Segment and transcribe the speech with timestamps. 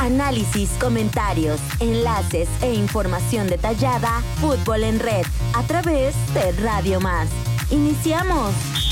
[0.00, 4.22] Análisis, comentarios, enlaces e información detallada.
[4.40, 7.28] Fútbol en red a través de Radio Más.
[7.70, 8.87] Iniciamos.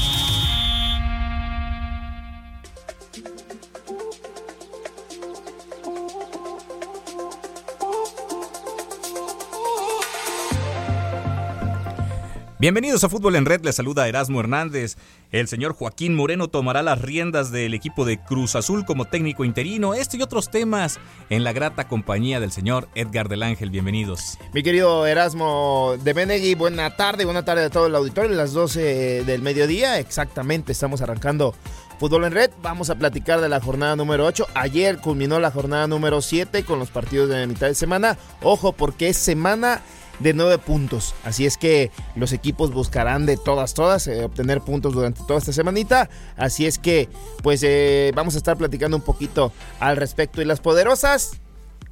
[12.67, 14.97] Bienvenidos a Fútbol en Red, les saluda Erasmo Hernández.
[15.31, 19.95] El señor Joaquín Moreno tomará las riendas del equipo de Cruz Azul como técnico interino.
[19.95, 20.99] Este y otros temas
[21.31, 23.71] en la grata compañía del señor Edgar del Ángel.
[23.71, 24.37] Bienvenidos.
[24.53, 28.35] Mi querido Erasmo de Benegui, buena tarde, buena tarde a todo el auditorio.
[28.35, 31.55] Las 12 del mediodía, exactamente, estamos arrancando
[32.01, 32.51] Fútbol en Red.
[32.63, 34.49] Vamos a platicar de la jornada número 8.
[34.55, 38.19] Ayer culminó la jornada número 7 con los partidos de mitad de semana.
[38.43, 39.83] Ojo, porque es semana
[40.19, 41.15] de nueve puntos.
[41.25, 45.53] Así es que los equipos buscarán de todas, todas eh, obtener puntos durante toda esta
[45.53, 46.09] semanita.
[46.37, 47.09] Así es que,
[47.43, 50.43] pues eh, vamos a estar platicando un poquito al respecto.
[50.43, 51.41] Y las poderosas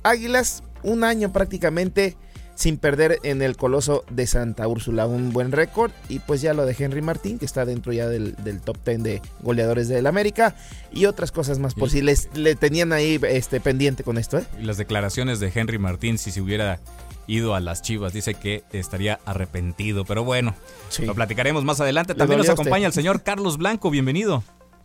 [0.05, 2.16] Águilas, un año prácticamente
[2.54, 5.07] sin perder en el Coloso de Santa Úrsula.
[5.07, 8.37] Un buen récord y pues ya lo de Henry Martín, que está dentro ya del,
[8.65, 10.54] top 10 de goleadores del América
[10.93, 14.38] y otras cosas más por si les, le tenían ahí este, pendiente con esto.
[14.38, 14.45] ¿eh?
[14.60, 16.79] Y las declaraciones de Henry Martín, si se hubiera
[17.26, 18.12] ido a las Chivas.
[18.12, 20.54] Dice que estaría arrepentido, pero bueno,
[21.00, 22.14] lo platicaremos más adelante.
[22.14, 24.42] También nos acompaña el señor Carlos Blanco, bienvenido.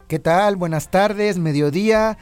[0.07, 0.55] ¿Qué tal?
[0.55, 2.17] Buenas tardes, mediodía.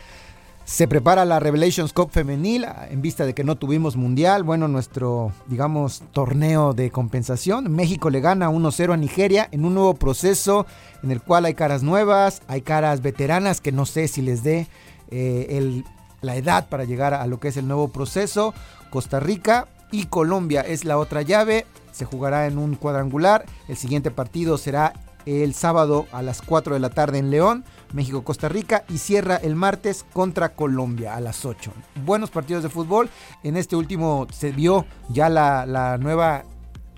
[0.66, 4.44] Se prepara la Revelations Cup femenil en vista de que no tuvimos mundial.
[4.44, 7.72] Bueno, nuestro, digamos, torneo de compensación.
[7.72, 10.66] México le gana 1-0 a Nigeria en un nuevo proceso
[11.04, 14.68] en el cual hay caras nuevas, hay caras veteranas que no sé si les dé
[15.10, 15.86] eh, el,
[16.20, 18.54] la edad para llegar a lo que es el nuevo proceso.
[18.90, 21.66] Costa Rica y Colombia es la otra llave.
[21.92, 23.46] Se jugará en un cuadrangular.
[23.68, 24.94] El siguiente partido será
[25.28, 29.56] el sábado a las 4 de la tarde en León, México-Costa Rica y cierra el
[29.56, 31.74] martes contra Colombia a las 8.
[32.06, 33.10] Buenos partidos de fútbol.
[33.44, 36.46] En este último se vio ya la, nueva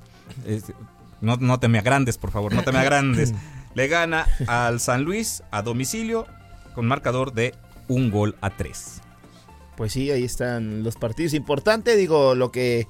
[1.20, 3.34] no, no te me agrandes, por favor, no te me agrandes.
[3.74, 6.26] Le gana al San Luis a domicilio
[6.74, 7.54] con marcador de
[7.88, 9.00] un gol a tres.
[9.76, 11.96] Pues sí, ahí están los partidos importantes.
[11.96, 12.86] Digo, lo que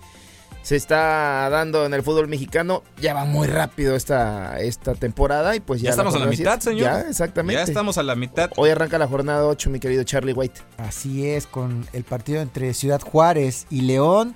[0.63, 2.83] se está dando en el fútbol mexicano.
[3.01, 5.87] Ya va muy rápido esta, esta temporada y pues ya...
[5.87, 6.83] Ya estamos a la mitad, señor.
[6.83, 7.55] Ya, exactamente.
[7.61, 8.51] Ya estamos a la mitad.
[8.57, 10.61] Hoy arranca la jornada 8, mi querido Charlie White.
[10.77, 14.35] Así es, con el partido entre Ciudad Juárez y León.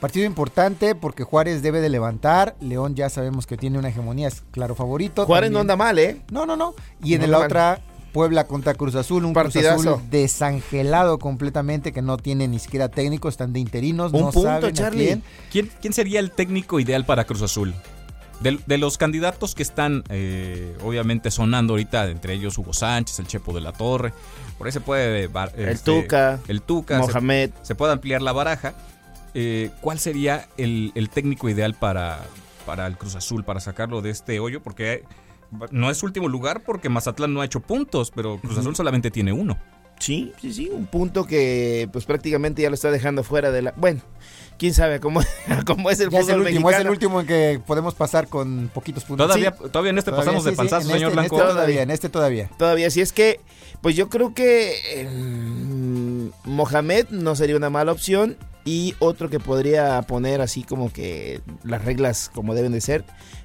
[0.00, 2.56] Partido importante porque Juárez debe de levantar.
[2.60, 5.26] León ya sabemos que tiene una hegemonía, es claro favorito.
[5.26, 6.22] Juárez no anda mal, ¿eh?
[6.30, 6.74] No, no, no.
[7.04, 7.80] Y en la otra
[8.12, 9.82] Puebla contra Cruz Azul, un Partidazo.
[9.82, 14.30] Cruz Azul desangelado completamente, que no tiene ni siquiera técnico, están de interinos, un no
[14.30, 15.22] punto, saben Charlie.
[15.50, 15.70] quién.
[15.80, 17.74] ¿Quién, sería el técnico ideal para Cruz Azul?
[18.40, 23.52] De, los candidatos que están eh, obviamente sonando ahorita, entre ellos Hugo Sánchez, el Chepo
[23.52, 24.14] de la Torre,
[24.56, 25.24] por ahí se puede...
[25.24, 26.40] el este, Tuca.
[26.48, 26.98] El Tuca.
[26.98, 27.50] Mohamed.
[27.60, 28.72] Se, puede ampliar la baraja.
[29.34, 32.20] Eh, ¿Cuál sería el, técnico ideal para,
[32.64, 34.62] para el Cruz Azul, para sacarlo de este hoyo?
[34.62, 35.04] Porque
[35.70, 39.32] no es último lugar porque Mazatlán no ha hecho puntos, pero Cruz Azul solamente tiene
[39.32, 39.58] uno.
[40.00, 43.74] Sí, sí, sí, un punto que pues prácticamente ya lo está dejando fuera de la...
[43.76, 44.00] Bueno,
[44.58, 45.20] quién sabe cómo,
[45.66, 48.70] cómo es el fútbol es el último, Es el último en que podemos pasar con
[48.72, 49.26] poquitos puntos.
[49.26, 51.36] Todavía, todavía en este pasamos de panzazo, señor este, Blanco.
[51.36, 52.50] En este todavía, en este todavía.
[52.56, 53.40] Todavía, si es que,
[53.82, 55.08] pues yo creo que
[56.44, 61.84] Mohamed no sería una mala opción y otro que podría poner así como que las
[61.84, 63.04] reglas como deben de ser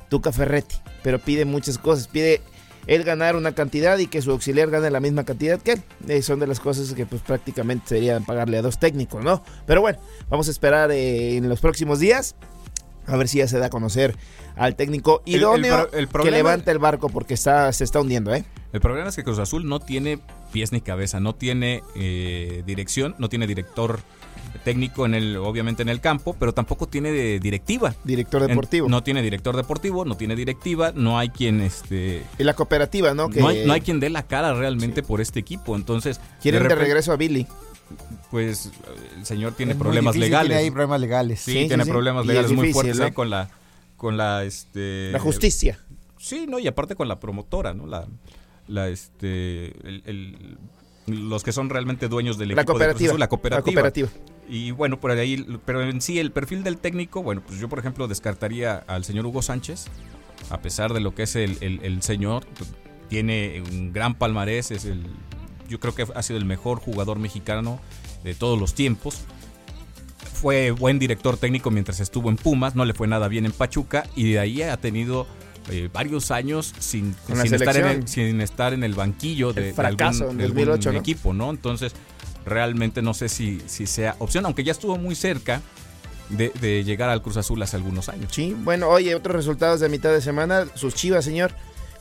[0.09, 2.41] Tuca Ferretti, pero pide muchas cosas, pide
[2.87, 5.83] él ganar una cantidad y que su auxiliar gane la misma cantidad que él.
[6.07, 9.43] Eh, son de las cosas que pues prácticamente serían pagarle a dos técnicos, ¿no?
[9.65, 9.99] Pero bueno,
[10.29, 12.35] vamos a esperar eh, en los próximos días
[13.07, 14.15] a ver si ya se da a conocer
[14.55, 18.45] al técnico idóneo que levanta el barco porque está, se está hundiendo, ¿eh?
[18.73, 20.19] El problema es que Cruz Azul no tiene
[20.51, 23.99] pies ni cabeza, no tiene eh, dirección, no tiene director
[24.63, 27.95] técnico en el, obviamente en el campo, pero tampoco tiene directiva.
[28.03, 28.87] Director deportivo.
[28.89, 32.23] no tiene director deportivo, no tiene directiva, no hay quien este.
[32.37, 33.27] Y la cooperativa, ¿no?
[33.29, 35.75] No, hay, quien dé la cara realmente por este equipo.
[35.75, 36.19] Entonces.
[36.41, 37.47] Quieren de, regreso a Billy.
[38.31, 38.71] pues
[39.17, 40.49] el señor tiene Es problemas difícil, legales.
[40.49, 41.39] Tiene ahí problemas legales.
[41.41, 41.89] Sí, tiene sí.
[41.91, 43.05] problemas legales es muy difícil, fuertes ¿no?
[43.05, 43.49] ahí con la
[43.97, 45.79] con la este La justicia.
[46.17, 47.85] Sí, no, y aparte con la promotora, ¿no?
[47.85, 48.05] La
[48.67, 50.57] la este el- el-
[51.07, 53.59] los que son realmente dueños del La equipo de la cooperativa.
[53.59, 54.09] La cooperativa.
[54.47, 57.79] Y bueno, por ahí, pero en sí el perfil del técnico, bueno, pues yo por
[57.79, 59.85] ejemplo descartaría al señor Hugo Sánchez,
[60.49, 62.45] a pesar de lo que es el, el- el señor,
[63.09, 65.03] tiene un gran palmarés, es el,
[65.67, 67.79] yo creo que ha sido el mejor jugador mexicano
[68.23, 69.21] de todos los tiempos.
[70.33, 74.05] Fue buen director técnico mientras estuvo en Pumas, no le fue nada bien en Pachuca
[74.15, 75.27] y de ahí ha tenido
[75.71, 79.67] eh, varios años sin, sin estar, en el, sin estar en el banquillo de, El
[79.69, 80.99] de fracaso de algún 2008, ¿no?
[80.99, 81.49] equipo, ¿no?
[81.49, 81.93] Entonces,
[82.45, 85.61] realmente no sé si, si sea opción, aunque ya estuvo muy cerca
[86.29, 88.31] de, de llegar al Cruz Azul hace algunos años.
[88.33, 90.65] Sí, bueno, oye, otros resultados de mitad de semana.
[90.75, 91.51] Sus chivas, señor,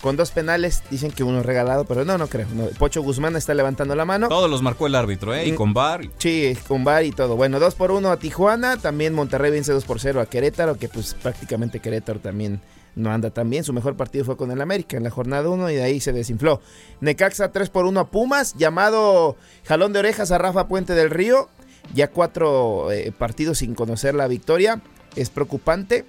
[0.00, 0.82] con dos penales.
[0.90, 2.46] Dicen que uno regalado, pero no, no creo.
[2.54, 4.28] No, Pocho Guzmán está levantando la mano.
[4.28, 5.46] Todos los marcó el árbitro, ¿eh?
[5.46, 5.56] Y Mm.
[5.56, 6.08] con VAR.
[6.18, 7.36] Sí, con VAR y todo.
[7.36, 8.76] Bueno, 2 por 1 a Tijuana.
[8.78, 12.60] También Monterrey vence 2 por 0 a Querétaro, que pues prácticamente Querétaro también
[12.96, 13.64] no anda tan bien.
[13.64, 16.12] Su mejor partido fue con el América en la jornada 1 y de ahí se
[16.12, 16.60] desinfló.
[17.00, 18.54] Necaxa 3 por 1 a Pumas.
[18.56, 21.48] Llamado jalón de orejas a Rafa Puente del Río.
[21.92, 24.80] Ya cuatro eh, partidos sin conocer la victoria.
[25.16, 26.04] Es preocupante.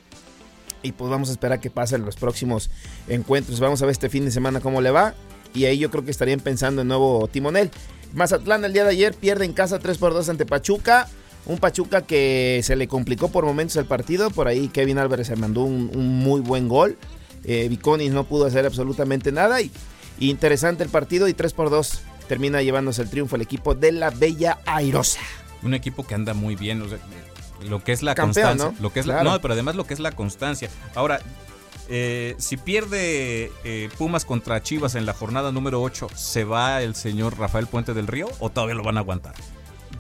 [0.83, 2.69] Y pues vamos a esperar que pasen los próximos
[3.07, 3.59] encuentros.
[3.59, 5.15] Vamos a ver este fin de semana cómo le va.
[5.53, 7.71] Y ahí yo creo que estarían pensando en nuevo timonel.
[8.13, 11.07] Mazatlán el día de ayer pierde en casa 3 por 2 ante Pachuca.
[11.47, 14.31] Un Pachuca que se le complicó por momentos el partido.
[14.31, 16.97] Por ahí Kevin Álvarez se mandó un, un muy buen gol.
[17.43, 19.61] Eh, Viconis no pudo hacer absolutamente nada.
[19.61, 19.71] Y,
[20.19, 21.27] y interesante el partido.
[21.27, 25.19] Y 3 por 2 termina llevándose el triunfo el equipo de la Bella Airosa.
[25.61, 26.81] Un equipo que anda muy bien.
[26.81, 26.97] o sea,
[27.69, 28.77] lo que es la Campeón, constancia.
[28.77, 28.83] ¿no?
[28.83, 30.69] Lo que es la- no, pero además lo que es la constancia.
[30.95, 31.19] Ahora,
[31.89, 36.95] eh, si pierde eh, Pumas contra Chivas en la jornada número 8, ¿se va el
[36.95, 39.35] señor Rafael Puente del Río o todavía lo van a aguantar?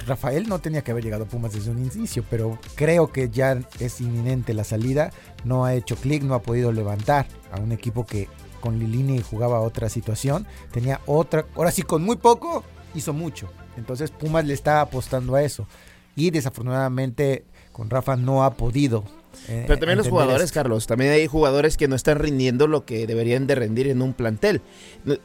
[0.05, 3.59] Rafael no tenía que haber llegado a Pumas desde un inicio, pero creo que ya
[3.79, 5.11] es inminente la salida.
[5.43, 8.27] No ha hecho clic, no ha podido levantar a un equipo que
[8.61, 10.47] con Lilini jugaba otra situación.
[10.71, 12.63] Tenía otra, ahora sí, con muy poco
[12.93, 13.49] hizo mucho.
[13.77, 15.67] Entonces Pumas le está apostando a eso.
[16.15, 19.03] Y desafortunadamente con Rafa no ha podido.
[19.49, 20.53] eh, Pero también los jugadores, esto.
[20.55, 24.13] Carlos, también hay jugadores que no están rindiendo lo que deberían de rendir en un
[24.13, 24.61] plantel.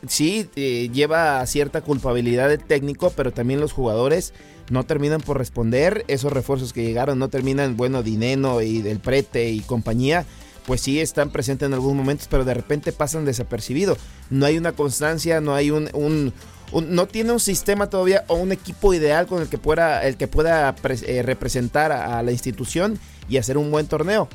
[0.08, 4.34] Sí, eh, lleva cierta culpabilidad el técnico, pero también los jugadores
[4.70, 6.04] no terminan por responder.
[6.08, 10.24] Esos refuerzos que llegaron no terminan, bueno, Dineno y Del Prete y compañía,
[10.66, 13.96] pues sí están presentes en algunos momentos, pero de repente pasan desapercibido.
[14.30, 15.90] No hay una constancia, no hay un...
[15.92, 16.32] un-
[16.72, 20.16] un- no tiene un sistema todavía o un equipo ideal con el que pueda, el
[20.16, 20.72] que pueda
[21.04, 22.96] eh, representar a la institución
[23.28, 24.28] y hacer un buen torneo.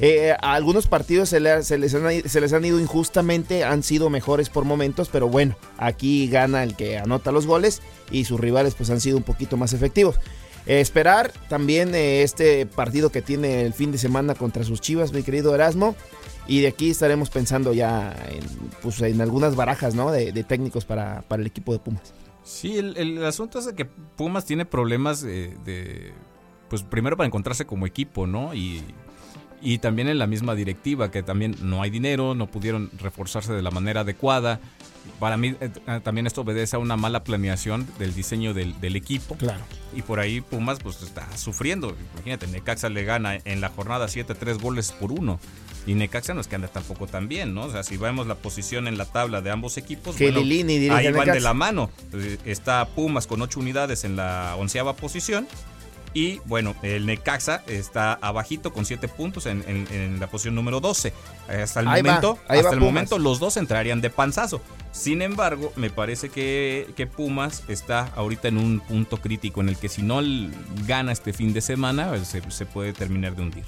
[0.00, 1.94] Eh, a algunos partidos se, le- se les
[2.52, 7.30] han, ido injustamente, han sido mejores por momentos, pero bueno, aquí gana el que anota
[7.30, 7.80] los goles
[8.10, 10.16] y sus rivales pues han sido un poquito más efectivos.
[10.66, 15.12] Eh, esperar también eh, este partido que tiene el fin de semana contra sus chivas,
[15.12, 15.94] mi querido Erasmo.
[16.46, 18.40] Y de aquí estaremos pensando ya en,
[18.82, 20.10] pues, en algunas barajas ¿no?
[20.10, 22.12] de, técnicos para, para el equipo de Pumas.
[22.42, 26.12] Sí, el, el asunto es de que Pumas tiene problemas de,
[26.68, 28.52] pues primero para encontrarse como equipo, ¿no?
[28.54, 28.82] Y,
[29.64, 33.62] y también en la misma directiva, que también no hay dinero, no pudieron reforzarse de
[33.62, 34.60] la manera adecuada.
[35.18, 35.70] Para mí eh,
[36.02, 39.36] también esto obedece a una mala planeación del diseño del, del equipo.
[39.36, 39.64] Claro.
[39.96, 41.96] Y por ahí Pumas pues está sufriendo.
[42.12, 45.40] Imagínate, Necaxa le gana en la jornada 7 3 goles por uno.
[45.86, 47.64] Y Necaxa no es que anda tampoco tan bien, ¿no?
[47.64, 50.14] O sea, si vemos la posición en la tabla de ambos equipos,
[50.96, 51.32] ahí van Necaxa.
[51.32, 51.90] de la mano.
[52.04, 55.46] Entonces, está Pumas con 8 unidades en la onceava posición.
[56.14, 60.78] Y bueno, el Necaxa está abajito con 7 puntos en, en- en la posición número
[60.80, 61.12] 12.
[61.62, 64.60] Hasta el Ahí momento, hasta el momento los dos entrarían de panzazo.
[64.92, 69.76] Sin embargo, me parece que, que Pumas está ahorita en un punto crítico en el
[69.76, 70.20] que si no
[70.86, 73.64] gana este fin de semana, pues, se, se puede terminar de hundir.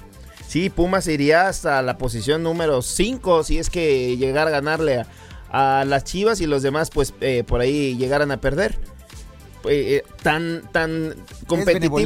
[0.47, 5.03] Sí, Pumas iría hasta la posición número 5 si es que llegara a ganarle
[5.51, 8.79] a, a las Chivas y los demás pues eh, por ahí llegaran a perder.
[9.69, 11.15] Eh, eh, tan tan
[11.47, 11.97] competitivo,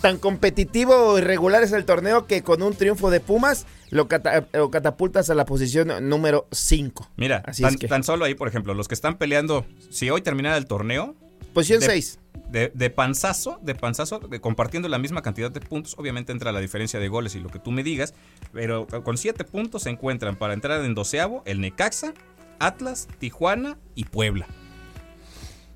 [0.00, 4.46] tan competitivo y regular es el torneo que con un triunfo de Pumas lo, cata-
[4.52, 7.10] lo catapultas a la posición número 5.
[7.16, 10.10] Mira, Así tan, es que- tan solo ahí, por ejemplo, los que están peleando, si
[10.10, 11.14] hoy terminara el torneo,
[11.52, 12.18] Posición de- 6.
[12.48, 16.60] de, de panzazo, de panzazo, de compartiendo la misma cantidad de puntos, obviamente entra la
[16.60, 18.14] diferencia de goles y lo que tú me digas,
[18.52, 22.14] pero con siete puntos se encuentran para entrar en doceavo el Necaxa,
[22.58, 24.46] Atlas, Tijuana y Puebla.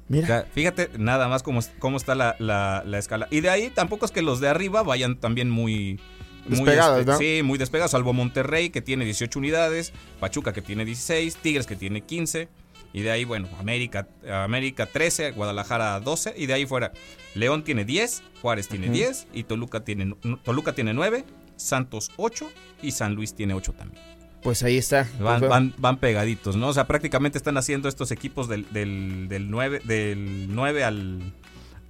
[0.09, 3.27] O Mira, sea, fíjate nada más cómo, cómo está la, la- la escala.
[3.31, 5.99] Y de ahí tampoco es que los de arriba vayan también muy...
[6.47, 7.19] muy, Despegados, este, ¿no?
[7.19, 11.75] Sí, muy despegados, salvo Monterrey que tiene 18 unidades, Pachuca que tiene 16, Tigres que
[11.77, 12.49] tiene 15.
[12.93, 16.35] Y de ahí, bueno, América, América 13, Guadalajara 12.
[16.37, 16.93] Y de ahí fuera,
[17.35, 21.25] León tiene 10, Juárez tiene 10 y Toluca tiene, Toluca tiene 9,
[21.57, 22.49] Santos 8
[22.81, 24.03] y San Luis tiene 8 también.
[24.43, 25.09] Pues ahí está.
[25.21, 26.69] Van, Pues, van, van pegaditos, ¿no?
[26.69, 31.33] O sea, prácticamente están haciendo estos equipos del, del, del 9, del 9 al...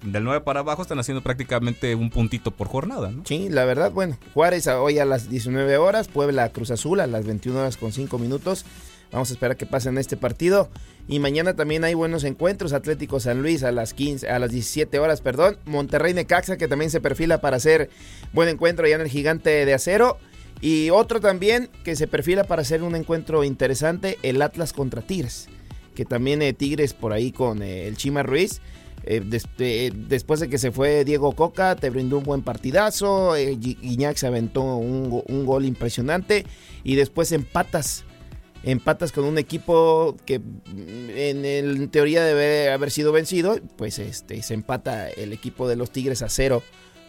[0.03, 3.23] Del 9 para abajo están haciendo prácticamente un puntito por jornada, ¿no?
[3.25, 7.25] Sí, la verdad, bueno, Juárez hoy a las 19 horas, Puebla Cruz Azul a las
[7.25, 8.63] 21 horas con 5 minutos.
[9.11, 10.69] Vamos a esperar que pasen este partido.
[11.07, 12.73] Y mañana también hay buenos encuentros.
[12.73, 15.57] Atlético San Luis a las 15, a las 17 horas, perdón.
[15.65, 17.89] Monterrey Necaxa, que también se perfila para hacer
[18.33, 20.17] buen encuentro allá en el Gigante de Acero.
[20.61, 25.47] Y otro también que se perfila para hacer un encuentro interesante, el Atlas contra Tigres.
[25.93, 28.61] Que también eh, Tigres por ahí con eh, el Chima Ruiz.
[29.03, 29.45] Eh, des-
[30.09, 33.35] después de que se fue Diego Coca, te brindó un buen partidazo.
[33.35, 36.45] Gui- Guiñac se aventó un, un gol impresionante.
[36.83, 38.03] Y después empatas.
[38.63, 43.57] Empatas con un equipo que mm, en, en teoría debe haber sido vencido.
[43.77, 46.63] Pues este se empata el equipo de los Tigres a cero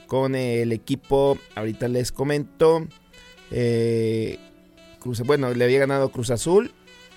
[0.06, 1.38] con el equipo.
[1.56, 2.86] Ahorita les comento.
[3.50, 4.38] Eh,
[5.00, 6.72] Cruz- bueno, le había ganado Cruz Azul.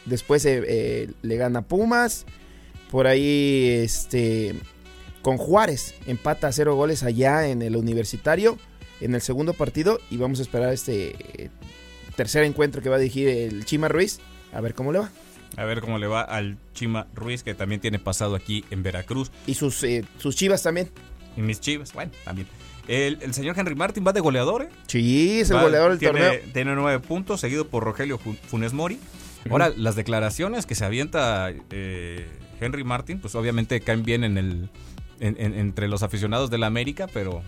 [0.05, 2.25] Después eh, eh, le gana Pumas.
[2.89, 4.53] Por ahí, este,
[5.21, 8.57] con Juárez, empata a cero goles allá en el universitario,
[8.99, 11.49] en el segundo partido, y vamos a esperar este eh,
[12.17, 14.19] tercer encuentro que va a dirigir el Chima Ruiz,
[14.51, 15.09] a ver cómo le va.
[15.55, 19.31] A ver cómo le va al Chima Ruiz, que también tiene pasado aquí en Veracruz.
[19.47, 20.89] Y sus, eh, sus chivas también.
[21.37, 22.47] Y mis chivas, bueno, también.
[22.87, 24.69] El, el señor Henry Martin va de goleador, ¿eh?
[24.87, 26.41] Sí, es el Va- goleador del tiene, torneo.
[26.53, 28.99] Tiene nueve puntos, seguido por Rogelio Fu- Funes Mori.
[29.49, 32.27] Ahora, las declaraciones que se avienta eh,
[32.59, 34.69] Henry Martin, pues obviamente caen bien en el
[35.19, 37.43] en- en- entre los aficionados de la América, pero...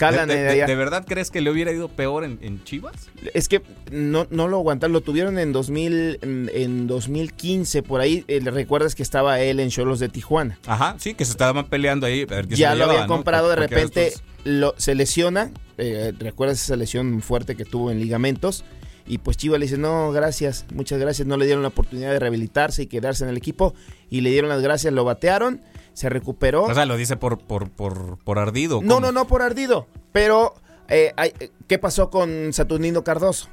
[0.00, 0.66] Calan de, de- allá.
[0.66, 2.94] de verdad crees que le hubiera ido peor en, en Chivas?
[3.34, 8.24] Es que no, no lo aguantaron, lo tuvieron en 2000, en, en 2015, por ahí,
[8.28, 10.58] eh, recuerdas que estaba él en Cholos de Tijuana.
[10.66, 12.22] Ajá, sí, que se estaban peleando ahí.
[12.22, 13.14] a ver quién se ya lo llevaba, habían ¿no?
[13.14, 18.00] comprado, de repente estos- lo, se lesiona, eh, recuerdas esa lesión fuerte que tuvo en
[18.00, 18.64] ligamentos,
[19.10, 22.18] y pues Chivas le dice, no, gracias, muchas gracias, no le dieron la oportunidad de
[22.20, 23.74] rehabilitarse y quedarse en el equipo,
[24.08, 25.60] y le dieron las gracias, lo batearon,
[25.94, 26.62] se recuperó.
[26.64, 28.80] O sea, lo dice por, por, por, por ardido.
[28.82, 29.06] no, ¿cómo?
[29.06, 30.54] no, no por ardido, pero
[30.88, 31.32] eh, hay-
[31.66, 33.48] ¿qué pasó con Saturnino Cardoso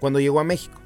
[0.00, 0.80] cuando llegó a México?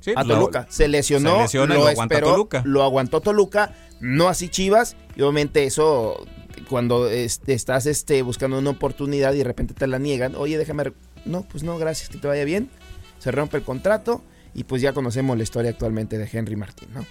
[0.00, 0.66] Sí, a lo- Toluca.
[0.70, 2.62] Se lesionó, se lesiona lo, lo esperó, Toluca.
[2.64, 6.24] lo aguantó Toluca, no así Chivas, y obviamente eso
[6.68, 10.92] cuando este, estás este, buscando una oportunidad y de repente te la niegan, oye, déjame,
[11.24, 12.70] no, pues no, gracias, que te vaya bien,
[13.20, 17.06] se rompe el contrato y pues ya conocemos la historia actualmente de Henry Martín, ¿no?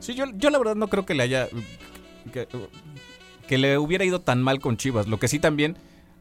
[0.00, 1.48] Sí, yo, yo la verdad no creo que le haya.
[2.32, 2.48] Que,
[3.46, 5.06] que le hubiera ido tan mal con Chivas.
[5.06, 5.76] Lo que sí también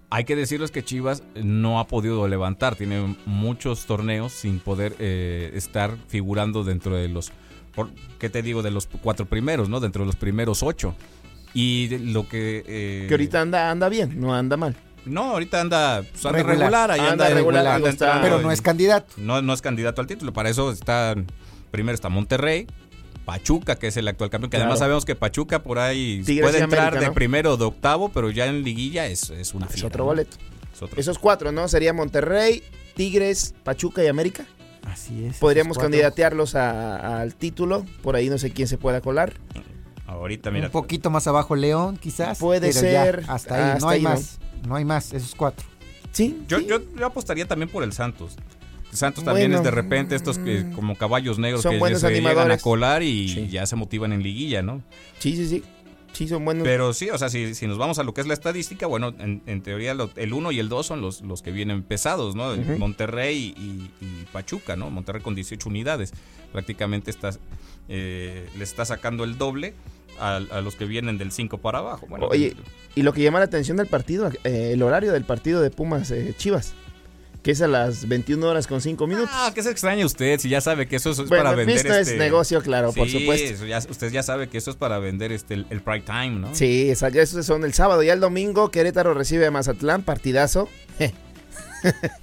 [0.09, 2.75] hay que decirles que Chivas no ha podido levantar.
[2.75, 7.31] Tiene muchos torneos sin poder eh, estar figurando dentro de los.
[7.73, 8.61] Por, ¿Qué te digo?
[8.61, 9.79] De los cuatro primeros, ¿no?
[9.79, 10.93] Dentro de los primeros ocho.
[11.53, 12.63] Y lo que.
[12.67, 14.75] eh, Que ahorita anda, anda bien, no anda mal.
[15.05, 16.58] No, ahorita anda, pues, anda Regular.
[16.60, 16.91] regular.
[16.91, 19.13] ahí Anda anda, regular, anda entrando Pero no es candidato.
[19.17, 20.31] no, no es candidato al título.
[20.34, 21.15] Para eso está.
[21.72, 22.67] Primero está Monterrey.
[23.25, 24.65] Pachuca, que es el actual campeón, que Claro.
[24.72, 27.13] además sabemos que Pachuca por ahí Tigres puede entrar América, de ¿no?
[27.13, 30.05] primero o de octavo, pero ya en liguilla es, es una Es otro ¿no?
[30.05, 30.38] boleto.
[30.74, 31.00] Es otro.
[31.00, 31.67] Esos cuatro, ¿no?
[31.67, 32.63] Sería Monterrey,
[32.96, 34.46] Tigres, Pachuca y América.
[34.84, 35.38] Así es.
[35.38, 37.86] Podríamos candidatearlos a- al título.
[38.01, 39.34] Por ahí no sé quién se pueda colar.
[40.08, 40.65] Ahorita, mira.
[40.65, 42.39] Un poquito más abajo León, quizás.
[42.39, 44.39] Puede ya, ser, hasta ahí, hasta no hay ahí, más.
[44.41, 44.50] ¿no?
[44.75, 45.65] Hay más, esos cuatro.
[46.12, 46.65] Sí, Yo, sí.
[46.68, 48.36] yo, yo apostaría también por el Santos.
[48.91, 49.60] Santos también Bueno.
[49.60, 53.01] es de repente estos que, como caballos negros Son que buenos se llegan a colar
[53.03, 53.48] y Sí.
[53.50, 54.82] ya se motivan en liguilla, ¿no?
[55.20, 55.63] Sí, sí, sí.
[56.13, 56.63] Sí, son buenos.
[56.65, 59.13] Pero sí, o sea, si, si nos vamos a lo que es la estadística, bueno,
[59.20, 62.36] en, en teoría lo- el 1 y el 2 son los, los que vienen pesados,
[62.36, 62.56] ¿no?
[62.77, 64.89] Monterrey y, y Pachuca, ¿no?
[64.91, 66.13] Monterrey con 18 unidades.
[66.51, 67.39] Prácticamente estás,
[67.89, 69.74] eh, le está sacando el doble
[70.20, 72.06] a, a los que vienen del 5 para abajo.
[72.10, 72.56] Bueno, Oye,
[72.96, 76.12] y lo que llama la atención del partido, eh, el horario del partido de Pumas
[76.12, 76.74] eh, Chivas,
[77.43, 79.31] que es a las 21 horas con 5 minutos.
[79.33, 81.93] Ah, que se extraña usted si ya sabe que eso es, bueno, para vender visto
[81.93, 82.13] este...
[82.13, 83.53] es negocio, claro, por supuesto.
[83.53, 86.29] eso ya- usted ya sabe que eso es para vender este el, el prime time,
[86.39, 86.53] ¿no?
[86.53, 88.03] Sí, ya esos son el sábado.
[88.03, 90.69] Ya el domingo, Querétaro recibe a Mazatlán, partidazo.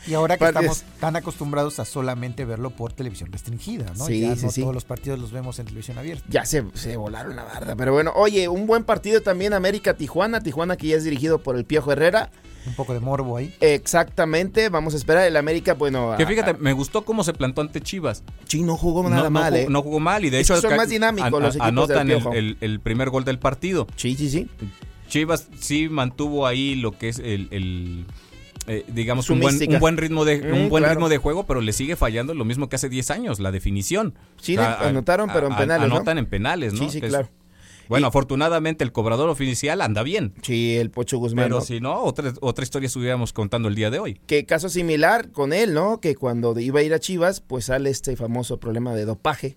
[0.06, 0.76] Y ahora que Partidos.
[0.78, 4.06] estamos tan acostumbrados a solamente verlo por televisión restringida, ¿no?
[4.06, 4.60] Sí, ya sí, no sí.
[4.60, 6.24] todos los partidos los vemos en televisión abierta.
[6.28, 7.74] Ya se, se volaron la barda.
[7.74, 10.40] Pero bueno, oye, un buen partido también América-Tijuana.
[10.44, 12.30] Tijuana que ya es dirigido por el Piojo Herrera.
[12.68, 13.52] Un poco de morbo ahí.
[13.60, 15.26] Exactamente, vamos a esperar.
[15.26, 16.14] El América, bueno.
[16.16, 18.22] Que fíjate, a- me gustó cómo se plantó ante Chivas.
[18.46, 19.66] sí, no jugó nada no, no mal, jugó, ¿eh?
[19.70, 21.98] no jugó mal y de Es hecho que son más dinámicos an- los equipos del
[21.98, 22.32] anotan el, Piojo.
[22.34, 23.86] el- el primer gol del partido.
[23.96, 24.48] Sí, sí, sí.
[25.08, 28.06] Chivas sí mantuvo ahí lo que es el, el-
[28.66, 30.94] eh, digamos, un buen, un buen ritmo de Mm, un buen claro.
[30.96, 34.14] ritmo de juego, pero le sigue fallando lo mismo que hace 10 años, la definición.
[34.40, 35.96] Sí, anotaron, pero en penales, ¿no?
[35.96, 36.80] Anotan en penales, ¿no?
[36.80, 37.30] Sí, sí, Que es- claro.
[37.88, 40.34] Bueno, Y- afortunadamente el cobrador oficial anda bien.
[40.42, 41.46] Sí, el Pocho Guzmán.
[41.46, 41.60] Pero ¿no?
[41.64, 44.20] si no, otra, otra historia estuviéramos contando el día de hoy.
[44.26, 46.00] Que caso similar con él, ¿no?
[46.00, 49.56] Que cuando iba a ir a Chivas, pues sale este famoso problema de dopaje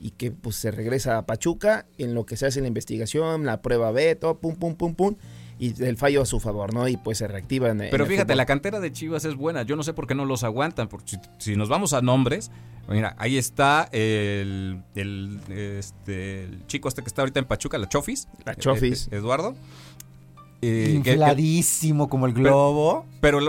[0.00, 3.62] y que pues se regresa a Pachuca en lo que se hace la investigación, la
[3.62, 5.14] prueba B, todo, pum, pum, pum, pum,
[5.62, 6.88] y el fallo a su favor, ¿no?
[6.88, 7.78] Y pues se reactivan.
[7.88, 9.62] Pero fíjate, la cantera de Chivas es buena.
[9.62, 10.88] Yo no sé por qué no los aguantan.
[10.88, 12.50] Porque si, si nos vamos a nombres,
[12.88, 17.88] mira, ahí está el, el, este, el chico este que está ahorita en Pachuca, la
[17.88, 18.26] Chofis.
[18.44, 19.06] La Chofis.
[19.12, 19.54] eh, Eduardo.
[20.64, 23.04] Eh, que- que- Infladísimo como el globo.
[23.20, 23.40] pero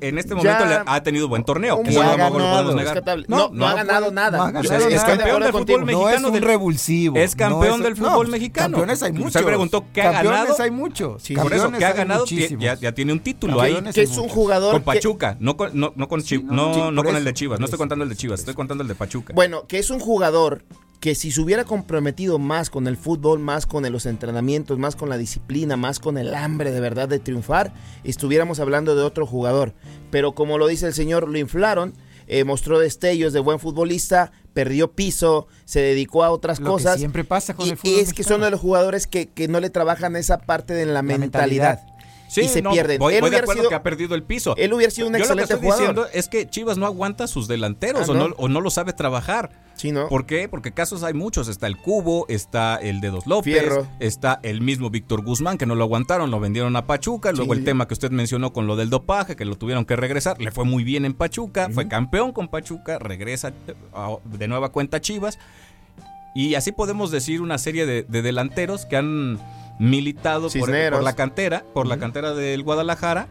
[0.00, 1.76] en este momento le ha tenido buen torneo.
[1.76, 2.32] Un que no lo ganado.
[2.34, 2.94] podemos negar.
[2.94, 3.24] Rescatable.
[3.28, 4.38] No, No, no, no ha ganado puede- nada.
[4.38, 4.88] no ha Yo ganado estoy nada.
[4.90, 7.16] de Es campeón del fútbol No es mexicano un del- revulsivo.
[7.16, 8.76] es campeón es- del fútbol no, mexicano.
[8.76, 9.42] Campeones hay Usted muchos.
[9.42, 10.62] preguntó qué ha campeones ganado.
[10.62, 11.22] hay muchos.
[11.22, 13.72] Sí, Por eso, Campeones que ha ganado, ya, ya tiene un título ahí.
[13.72, 16.40] Campeones Que hay es un jugador Con que- Pachuca, no con, no, no con, Sí,
[16.44, 19.32] no, el de Chivas, no estoy contando el de Chivas, estoy contando el de Pachuca.
[19.34, 20.62] Bueno, que es un jugador
[21.02, 25.08] que si se hubiera comprometido más con el fútbol, más con los entrenamientos, más con
[25.08, 29.74] la disciplina, más con el hambre de verdad de triunfar, estuviéramos hablando de otro jugador.
[30.12, 31.94] Pero como lo dice el señor, lo inflaron,
[32.28, 36.98] eh, mostró destellos de buen futbolista, perdió piso, se dedicó a otras Lo que cosas.
[36.98, 39.48] siempre pasa con y, el fútbol y es que son de los jugadores que, que
[39.48, 41.80] no le trabajan esa parte de la, mentalidad.
[41.80, 41.91] mentalidad.
[42.40, 42.98] Y se no, pierden.
[42.98, 44.54] Voy, Él voy de acuerdo sido- que ha perdido el piso.
[44.56, 45.94] Él hubiera sido un Yo lo que excelente estoy jugador.
[45.94, 48.34] diciendo es que Chivas no aguanta sus delanteros Ah, o, no, ¿no?
[48.38, 49.50] o no lo sabe trabajar.
[49.74, 50.08] Sí, ¿no?
[50.08, 50.48] ¿Por qué?
[50.48, 51.48] Porque casos hay muchos.
[51.48, 53.86] Está el Cubo, está el Dedos López, Fierro.
[54.00, 57.32] está el mismo Víctor Guzmán, que no lo aguantaron, lo vendieron a Pachuca.
[57.32, 57.58] Luego Sí.
[57.60, 60.40] el tema que usted mencionó con lo del dopaje, que lo tuvieron que regresar.
[60.40, 63.52] Le fue muy bien en Pachuca, fue campeón con Pachuca, regresa
[64.24, 65.38] de nueva cuenta Chivas.
[66.34, 69.38] Y así podemos decir una serie de, de delanteros que han
[69.82, 73.28] militado por, la cantera, por la cantera del Guadalajara.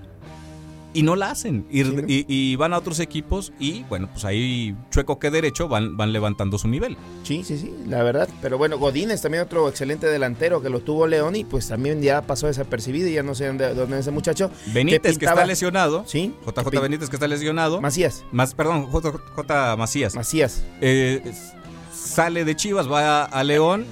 [0.94, 1.66] Y no la hacen.
[1.72, 1.96] Y, Sí.
[2.06, 6.12] y- y van a otros equipos y bueno, pues ahí chueco que derecho van, van
[6.12, 6.98] levantando su nivel.
[7.24, 8.28] Sí, sí, sí, la verdad.
[8.42, 12.24] Pero bueno, Godínez también otro excelente delantero que lo tuvo León y pues también ya
[12.24, 14.52] pasó desapercibido y ya no sé dónde, dónde es ese muchacho.
[14.74, 16.04] Benítez, que, pintaba- está lesionado.
[16.08, 16.36] Sí.
[16.46, 17.80] JJ que Benítez, que está lesionado.
[17.80, 18.26] Macías.
[18.34, 20.14] Más, perdón, JJ Macías.
[20.14, 20.62] Macías.
[20.82, 21.24] Eh,
[21.96, 23.86] sale de Chivas, va a, a León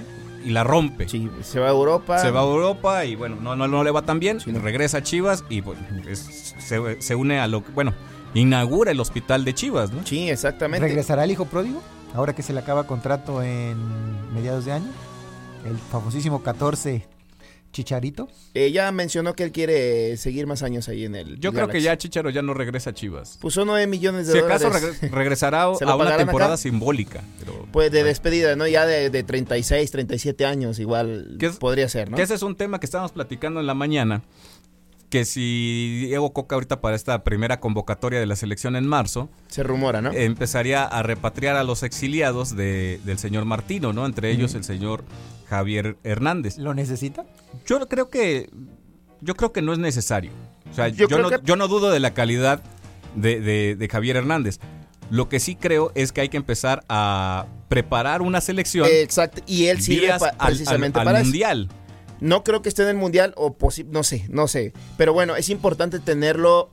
[0.44, 1.08] y la rompe.
[1.08, 2.18] Sí, se va a Europa.
[2.18, 4.40] Se va a Europa y bueno, no, no, no le va tan bien.
[4.40, 4.58] Sí, no.
[4.60, 7.92] Regresa a Chivas y pues, es- se, se une a lo que, bueno,
[8.34, 10.04] inaugura el hospital de Chivas, ¿no?
[10.06, 10.86] Sí, exactamente.
[10.86, 11.82] ¿Regresará el hijo pródigo?
[12.14, 13.76] Ahora que se le acaba contrato en
[14.34, 14.90] mediados de año.
[15.64, 17.06] El famosísimo 14
[17.72, 18.28] Chicharito.
[18.54, 21.38] Eh, ya mencionó que él quiere seguir más años ahí en el.
[21.38, 23.38] Yo creo que ya Chicharo ya no regresa a Chivas.
[23.40, 25.00] Puso 9 millones de Si acaso dólares.
[25.00, 26.62] regre- regresará ¿Se lo a una temporada acá?
[26.62, 27.22] simbólica.
[27.38, 28.66] Pero, Pues de despedida, ¿no?
[28.66, 32.16] Ya de, de 36, 37 años, igual ¿Qué es- podría ser, ¿no?
[32.16, 34.22] Que ese es un tema que estábamos platicando en la mañana.
[35.10, 39.62] Que si Diego Coca ahorita para esta primera convocatoria de la selección en marzo, Se
[39.62, 40.12] rumora, ¿no?
[40.12, 44.06] empezaría a repatriar a los exiliados de- del señor Martino, ¿no?
[44.06, 45.04] Entre ellos el señor
[45.48, 46.58] Javier Hernández.
[46.58, 47.24] ¿Lo necesita?
[47.66, 48.48] Yo creo que
[49.20, 50.30] yo creo que no es necesario.
[50.70, 52.62] O sea, Yo no, que- yo no dudo de la calidad
[53.16, 54.60] de, de- de Javier Hernández.
[55.10, 59.42] Lo que sí creo es que hay que empezar a preparar una selección Exacto.
[59.46, 61.30] Y él sirve pa- al- al, precisamente al para eso.
[62.20, 63.56] No creo que esté en el mundial o
[63.90, 64.72] no sé, no sé.
[64.96, 66.70] Pero bueno, es importante tenerlo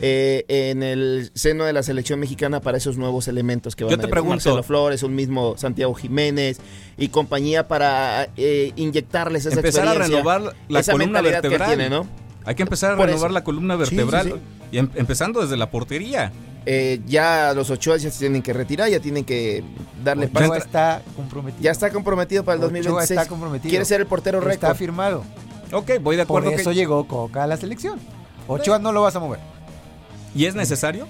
[0.00, 3.96] eh, en el seno de la selección mexicana para esos nuevos elementos que van Yo
[3.96, 4.10] a te ir.
[4.10, 6.58] pregunto- Marcelo Flores, un mismo Santiago Jiménez
[6.96, 11.76] y compañía para eh, inyectarles esa Empezar a renovar la esa columna mentalidad que vertebral.
[11.76, 12.06] tiene, ¿no?
[12.44, 13.34] Hay que empezar a Por renovar eso.
[13.34, 14.26] la columna Sí, sí, vertebral.
[14.26, 14.32] sí.
[14.72, 16.32] Y em- empezando desde la portería.
[16.70, 19.64] Eh, ya los Ochoa ya se tienen que retirar, ya tienen que
[20.04, 20.54] darle Ochoa paso.
[20.56, 21.62] está comprometido.
[21.62, 23.18] Ya está comprometido para el Ochoa 2026.
[23.18, 23.70] está comprometido.
[23.70, 24.76] Quiere ser el portero Está récord.
[24.76, 25.24] firmado.
[25.72, 26.76] Ok, voy de Por acuerdo eso que...
[26.76, 27.98] llegó Coca a la selección.
[28.46, 29.40] Ochoa no lo vas a mover.
[30.34, 31.06] ¿Y es necesario?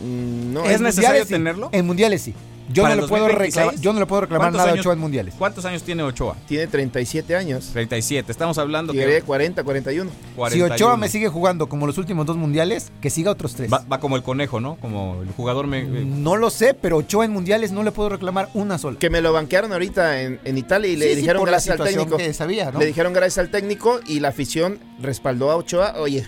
[0.00, 1.30] Mm, No, ¿Es es- necesario sí.
[1.30, 1.68] tenerlo?
[1.70, 2.34] En mundiales sí.
[2.72, 3.54] Yo ¿Para no, le puedo 2026?
[3.66, 4.80] reclamar, yo no le puedo reclamar ¿Cuántos nada a años?
[4.84, 5.34] Ochoa en mundiales.
[5.38, 6.36] ¿Cuántos años tiene Ochoa?
[6.48, 7.70] tiene 37 años.
[7.72, 8.30] 37.
[8.32, 10.10] Estamos hablando Llegaría que 40, 41.
[10.10, 10.74] Si 41.
[10.74, 13.72] Ochoa me sigue jugando como los últimos dos mundiales, que siga otros tres.
[13.72, 14.76] Va, va como el conejo, ¿no?
[14.76, 15.80] Como el jugador me...
[15.80, 18.98] eh, No lo sé, pero Ochoa en mundiales no le puedo reclamar una sola.
[18.98, 21.86] Que me lo banquearon ahorita en, en Italia y le Sí, sí, dijeron gracias al
[21.86, 22.16] técnico.
[22.16, 22.78] que sabía, ¿no?
[22.80, 25.94] Le dijeron gracias al técnico y la afición respaldó a Ochoa.
[25.98, 26.26] Oye,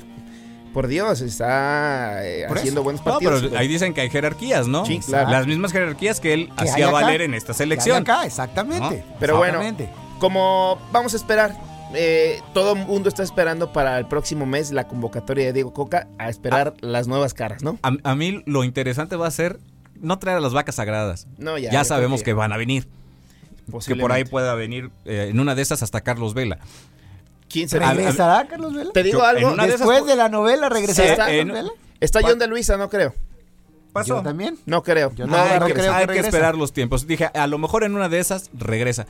[0.68, 2.85] por Dios, está eh, haciendo eso.
[2.85, 3.42] buenos No, partidos.
[3.42, 4.85] pero ahí dicen que hay jerarquías, ¿no?
[4.87, 5.31] Sí, claro.
[5.31, 8.02] Las mismas jerarquías que él Que hacía valer en esta Que selección.
[8.02, 9.04] acá, exactamente.
[9.20, 9.61] Pero bueno.
[10.18, 11.57] Como vamos a esperar,
[11.94, 16.09] eh, todo el mundo está esperando para el próximo mes la convocatoria de Diego Coca
[16.18, 16.78] a esperar Ah.
[16.81, 17.78] las nuevas caras, ¿no?
[17.83, 19.59] A, a mí lo interesante va a ser
[20.00, 21.26] no traer a las vacas sagradas.
[21.38, 21.70] No, ya.
[21.70, 22.88] Ya, sabemos creo que van a venir.
[23.87, 26.59] Que por ahí pueda venir eh, en una de esas hasta Carlos Vela.
[27.48, 27.90] ¿Quién será?
[27.90, 28.92] a- ¿Regresará Carlos Vela?
[28.92, 29.56] Te digo Yo- algo.
[29.56, 31.70] de Después de la novela, ¿regresará Sí, Carlos en, Vela?
[32.00, 33.14] Está John de Luisa, no creo.
[33.92, 34.16] Pasó.
[34.18, 34.58] Yo también.
[34.66, 35.12] No creo.
[35.14, 35.92] Yo no, hay no que- creo.
[35.92, 37.06] hay que esperar los tiempos.
[37.06, 39.06] Dije, a lo mejor en una de esas regresa.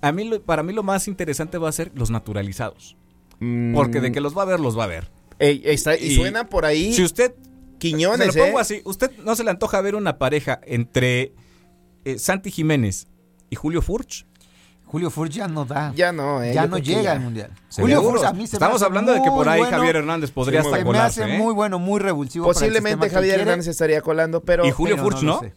[0.00, 2.96] A mí, para mí lo más interesante va a ser los naturalizados.
[3.40, 5.08] Mm, Porque de que los va a ver, los va a ver.
[5.38, 7.34] ey, está- y, y- suenan por ahí Si usted
[7.78, 8.62] Quiñones, Se lo pongo ¿eh?
[8.62, 8.82] así.
[8.84, 11.32] ¿Usted no se le antoja ver una pareja entre
[12.04, 13.06] eh, Santi Jiménez
[13.50, 14.26] y Julio Furch?
[14.90, 15.92] Julio Furch ya no da.
[15.94, 16.54] Ya no, eh.
[16.54, 17.12] ya no llega ya.
[17.12, 17.50] al mundial.
[17.68, 17.96] ¿Seguro?
[17.96, 19.76] Julio Furch a mí se me Estamos hace hablando de que por ahí bueno.
[19.76, 21.22] Javier Hernández podría Sí, hasta muy Se me colarse.
[21.24, 21.38] hace ¿eh?
[21.38, 22.46] muy bueno, muy revulsivo.
[22.46, 24.66] para el Posiblemente Javier Hernández estaría colando, pero.
[24.66, 25.40] ¿Y Julio pero Furch no?
[25.42, 25.50] lo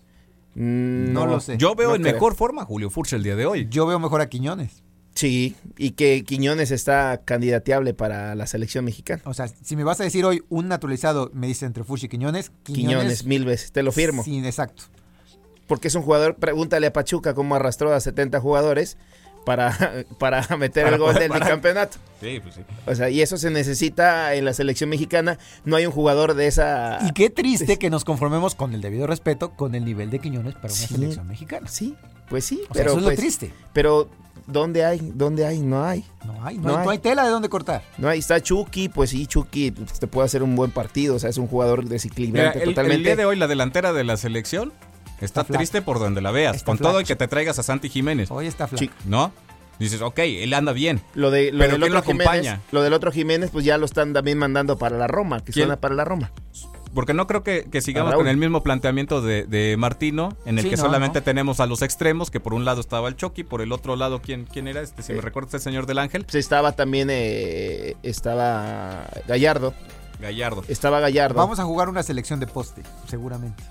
[0.63, 1.57] No lo sé.
[1.57, 2.13] Yo veo No en creo.
[2.13, 3.67] mejor forma a Julio Furch el día de hoy.
[3.69, 4.83] Yo veo mejor a Quiñones.
[5.13, 9.21] Sí, y que Quiñones está candidateable para la selección mexicana.
[9.25, 12.09] O sea, si me vas a decir hoy un naturalizado, me dice entre Furch y
[12.09, 12.51] Quiñones.
[12.63, 14.23] Quiñones, mil veces, te lo firmo.
[14.23, 14.83] Sí, exacto.
[15.67, 18.97] Porque es un jugador, pregúntale a Pachuca cómo arrastró a 70 jugadores
[19.45, 21.47] para, para meter Para el gol poder del parar.
[21.47, 21.97] bicampeonato.
[22.19, 22.61] Sí, pues sí.
[22.85, 25.37] O sea, y eso se necesita en la selección mexicana.
[25.65, 26.99] No hay un jugador de esa.
[27.07, 30.53] Y qué triste que nos conformemos con el debido respeto con el nivel de Quiñones
[30.55, 30.87] para una Sí.
[30.93, 31.67] selección mexicana.
[31.67, 31.95] Sí,
[32.29, 32.91] pues sí, O sea, pero.
[32.91, 33.53] eso es pues, lo triste.
[33.73, 34.09] Pero,
[34.47, 34.99] ¿dónde hay?
[35.15, 35.59] ¿Dónde hay?
[35.61, 36.05] No hay.
[36.25, 36.89] No hay, no, No hay, no hay.
[36.89, 37.81] hay tela de dónde cortar.
[37.97, 38.19] No hay.
[38.19, 41.15] Está Chucky, pues sí, Chucky pues, te puede hacer un buen partido.
[41.15, 43.03] O sea, es un jugador Mira, desequilibrante el, el totalmente.
[43.03, 44.71] día de hoy la delantera de la selección
[45.21, 46.57] está, triste por donde la veas.
[46.57, 48.79] Está con todo y que te traigas a Santi Jiménez, Hoy está flaco.
[48.83, 48.89] Sí.
[49.05, 49.31] ¿no?
[49.79, 51.01] Dices, ok, él anda bien.
[51.15, 52.41] Lo, de, lo Pero del ¿quién otro lo acompaña?
[52.41, 55.51] Jiménez, lo del otro Jiménez, pues ya lo están también mandando para la Roma, que
[55.53, 55.65] ¿Quién?
[55.65, 56.31] suena para la Roma.
[56.93, 60.65] Porque no creo que, que sigamos con el mismo planteamiento de, de Martino, en el
[60.65, 61.23] Sí, que no, solamente no.
[61.23, 64.21] tenemos a los extremos, que por un lado estaba el Chucky, por el otro lado,
[64.21, 64.81] ¿quién, quién era?
[64.81, 65.21] Este, si me Eh.
[65.21, 69.73] recuerdo, este señor del Ángel, Pues estaba también, eh, estaba Gallardo,
[70.19, 70.63] Gallardo.
[70.67, 71.35] estaba Gallardo.
[71.35, 73.63] Vamos a jugar una selección de poste, seguramente.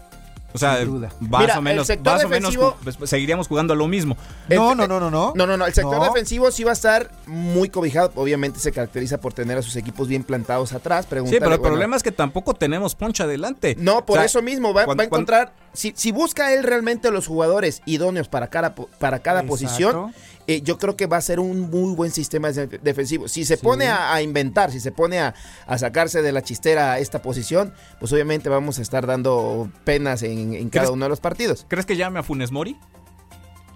[0.52, 1.10] O sea, sin duda.
[1.20, 4.16] más Mira, o menos, más o menos pues, seguiríamos jugando a lo mismo.
[4.48, 5.32] El- No, no, no, no, no.
[5.34, 6.04] No, no, no, el sector No.
[6.04, 8.12] defensivo sí va a estar muy cobijado.
[8.16, 11.04] Obviamente se caracteriza por tener a sus equipos bien plantados atrás.
[11.04, 13.76] Sí, pero el bueno, problema es que tampoco tenemos poncha adelante.
[13.78, 15.52] No, por O sea, eso mismo va, a encontrar.
[15.72, 19.48] Si, si busca él realmente los jugadores idóneos para cada, para cada Exacto.
[19.48, 20.14] posición,
[20.54, 23.28] eh, yo creo que va a ser un muy buen sistema de- defensivo.
[23.28, 23.62] Si se Sí.
[23.62, 25.34] pone a, a inventar, si se pone a,
[25.66, 30.54] a sacarse de la chistera esta posición, pues obviamente vamos a estar dando penas en,
[30.54, 31.66] en cada ¿Crees- uno de los partidos.
[31.68, 32.76] ¿Crees que llame a Funes Mori?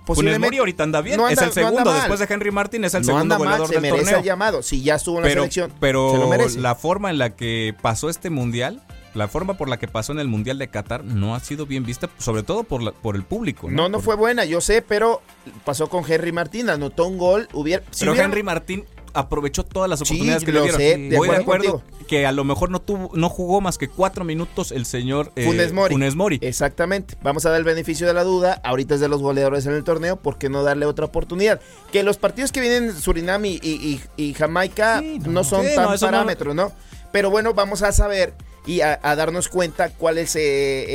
[0.07, 3.01] Funes Mori ahorita anda bien, no es el segundo, después de Henry Martin es el
[3.01, 4.19] no segundo anda mal, goleador se del merece torneo.
[4.19, 4.63] el llamado.
[4.63, 6.61] Si ya estuvo en la pero selección, pero se lo merece.
[6.61, 8.83] la forma en la que pasó este mundial,
[9.14, 11.85] la forma por la que pasó en el mundial de Qatar no ha sido bien
[11.85, 13.68] vista, sobre todo por la- por el público.
[13.70, 15.22] No, no Por- fue buena, yo sé, pero
[15.64, 17.83] pasó con Henry Martín, anotó un gol, hubiera...
[17.90, 18.85] si Pero hubiera- Henry Martín
[19.16, 20.77] aprovechó todas las Sí, oportunidades que le dieron.
[20.81, 23.87] sé, de Voy de acuerdo que a lo mejor no tuvo, no jugó más que
[23.88, 25.94] cuatro minutos el señor eh, Funes Mori.
[25.94, 26.38] Funes Mori.
[26.42, 27.16] Exactamente.
[27.22, 28.61] Vamos a dar el beneficio de la duda.
[28.64, 30.16] Ahorita es de los goleadores en el torneo.
[30.16, 31.61] ¿Por qué no darle otra oportunidad?
[31.92, 35.31] Que los partidos que vienen Surinam y, y- y- y Jamaica Sí, no.
[35.31, 35.44] no.
[35.44, 36.72] son Sí, tan no, eso no- parámetros, ¿no?
[37.12, 38.35] Pero bueno, vamos a saber
[38.66, 40.40] y a, a darnos cuenta cuál es eh,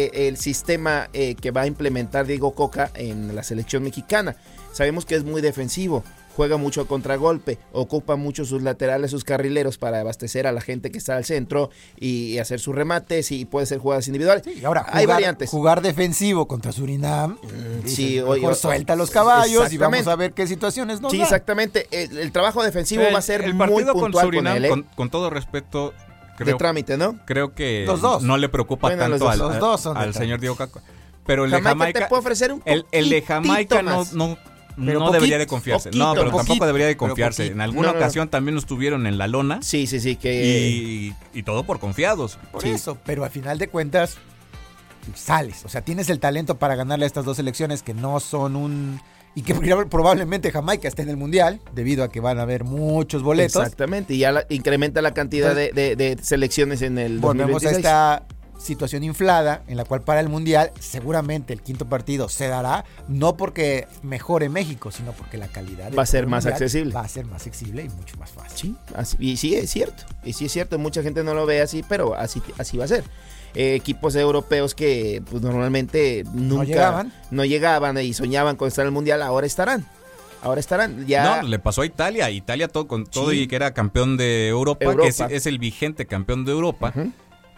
[0.05, 4.36] eh, el sistema eh, que va a implementar Diego Coca en la selección mexicana.
[4.73, 6.03] Sabemos que es muy defensivo.
[6.36, 10.89] Juega mucho a contragolpe, ocupa mucho sus laterales, sus carrileros para abastecer a la gente
[10.89, 14.43] que está al centro y hacer sus remates y puede ser jugadas individuales.
[14.45, 15.49] Sí, y ahora hay jugar, variantes.
[15.49, 17.38] jugar defensivo contra Surinam.
[17.84, 20.10] dices, sí, mejor oye, o- suelta los caballos y vamos Exactamente.
[20.12, 21.25] a ver qué situaciones nos Sí, da.
[21.25, 21.88] exactamente.
[21.91, 24.65] El, el trabajo defensivo El- va a ser el muy partido puntual con, Surinam, él,
[24.65, 24.69] ¿eh?
[24.69, 25.93] con, con todo respeto,
[26.45, 27.17] de trámite, ¿no?
[27.25, 28.23] creo que Los dos.
[28.23, 29.34] no le preocupa Bueno, los tanto dos.
[29.34, 30.19] al, Los dos son de al trámite.
[30.19, 30.82] señor Diego Caco.
[31.25, 34.13] Pero el de Jamaica, Jamaica, te puede ofrecer un el, el de Jamaica no, más.
[34.13, 34.38] no,
[34.75, 35.91] Pero no poquito, debería de confiarse.
[35.91, 37.47] no, pero poquito, tampoco debería de confiarse.
[37.47, 37.99] En alguna No, no, no.
[37.99, 40.43] ocasión también nos tuvieron en la lona Sí, sí, sí, que...
[40.69, 42.39] y, y todo por confiados.
[42.52, 42.69] Por Sí.
[42.69, 44.17] eso, pero al final de cuentas
[45.15, 48.56] sales, o sea, tienes el talento para ganarle a estas dos selecciones que no son
[48.56, 49.02] un
[49.36, 49.54] y que
[49.89, 53.62] probablemente Jamaica esté en el mundial debido a que van a haber muchos boletos.
[53.62, 57.70] Exactamente, y ya la- incrementa la cantidad de, de- de selecciones en el Volvemos a
[57.72, 57.78] 2026.
[57.78, 58.26] esta
[58.60, 63.36] situación inflada en la cual para el mundial seguramente el quinto partido se dará no
[63.38, 66.93] porque mejore México, sino porque la calidad Va a ser más accesible.
[66.93, 68.58] Va a ser más accesible y mucho más fácil.
[68.58, 71.62] Sí, así- y sí es cierto, y sí es cierto, mucha gente no lo ve
[71.62, 73.04] así, pero así, así va a ser.
[73.56, 77.13] Eh, equipos europeos que pues, normalmente nunca llegaban.
[77.32, 79.88] no llegaban y soñaban con estar en el mundial, ahora estarán.
[80.41, 81.06] Ahora estarán.
[81.08, 82.30] Ya No, le pasó a Italia.
[82.30, 83.41] Italia todo, con todo Sí.
[83.41, 85.04] y que era campeón de Europa, Europa.
[85.04, 86.93] que es, es el vigente campeón de Europa.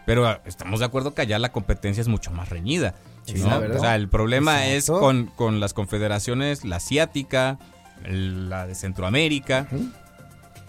[0.05, 2.95] Pero ah, estamos de acuerdo que allá la competencia es mucho más reñida.
[3.25, 3.47] Sí, ¿no?
[3.49, 3.77] la verdad.
[3.77, 4.97] O sea, el problema Exacto.
[4.97, 7.59] es con, con las confederaciones, la asiática,
[8.03, 9.67] el- la de Centroamérica.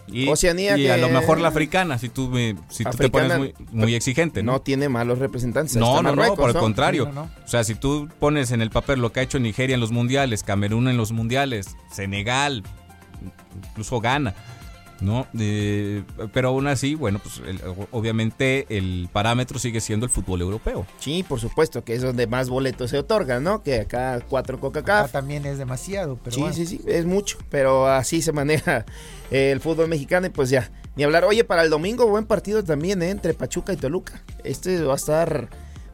[0.09, 3.39] Y, Oceanía y a lo mejor la africana, si tú, me- si tú te pones
[3.39, 4.43] muy, muy exigente.
[4.43, 4.61] no ¿no?
[4.61, 5.77] tiene malos representantes.
[5.77, 7.05] No, no, no, por el contrario.
[7.07, 7.31] Sí, no, no.
[7.45, 9.93] O sea, si tú pones en el papel lo que ha hecho Nigeria en los
[9.93, 12.65] mundiales, Camerún en los mundiales, Senegal,
[13.71, 14.35] incluso Ghana,
[15.03, 15.27] ¿no?
[15.39, 17.61] Eh, pero aún así, bueno, pues el-
[17.91, 20.87] obviamente el parámetro sigue siendo el fútbol europeo.
[20.99, 23.63] Sí, por supuesto, que es donde más boletos se otorgan, ¿no?
[23.63, 25.09] Que acá cuatro Coca-Cola.
[25.09, 26.55] también es demasiado, pero Sí, bueno.
[26.57, 28.85] sí, sí, es mucho, pero así se maneja
[29.31, 31.25] eh, el fútbol mexicano y pues ya, ni hablar.
[31.25, 33.11] Oye, para el domingo buen partido también, ¿eh?
[33.11, 34.23] Entre Pachuca y Toluca.
[34.45, 35.49] Este va a estar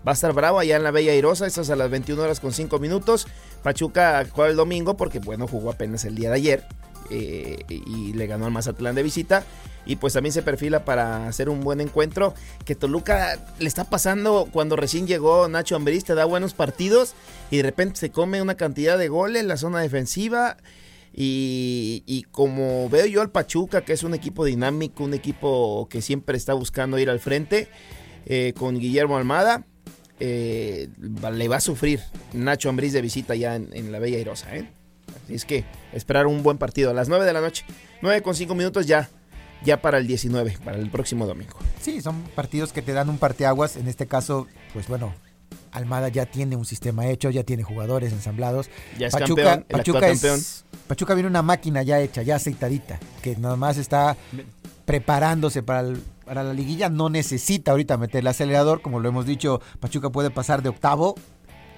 [0.06, 2.40] va a estar bravo allá en la Bella Airosa, esto es a las 21 horas
[2.40, 3.26] con 5 minutos.
[3.62, 6.64] Pachuca juega el domingo porque, bueno, jugó apenas el día de ayer
[7.10, 9.44] eh, y le ganó al Mazatlán de visita.
[9.86, 12.34] Y pues también se perfila para hacer un buen encuentro.
[12.66, 17.14] Que Toluca le está pasando cuando recién llegó Nacho Ambriz, te da buenos partidos
[17.50, 20.58] y de repente se come una cantidad de goles en la zona defensiva.
[21.20, 26.36] Y, como veo yo al Pachuca, que es un equipo dinámico, un equipo que siempre
[26.36, 27.68] está buscando ir al frente,
[28.26, 29.66] eh, con Guillermo Almada,
[30.20, 32.00] eh, le va a sufrir
[32.32, 34.54] Nacho Ambriz de visita ya en, la Bella Airosa.
[34.54, 34.70] ¿eh?
[35.24, 37.64] Así es que esperar un buen partido a las 9 de la noche.
[38.02, 39.08] 9 con 5 minutos ya,
[39.64, 41.58] ya para el 19, para el próximo domingo.
[41.80, 43.76] Sí, son partidos que te dan un parteaguas.
[43.76, 45.14] En este caso, pues bueno,
[45.72, 48.70] Almada ya tiene un sistema hecho, ya tiene jugadores ensamblados.
[48.98, 50.40] Ya es Pachuca, campeón, el Pachuca, actual es- campeón.
[50.88, 54.16] Pachuca viene una máquina ya hecha, ya aceitadita, que nada más está
[54.84, 56.88] preparándose para, el- para la liguilla.
[56.88, 61.14] No necesita ahorita meter el acelerador, como lo hemos dicho, Pachuca puede pasar de octavo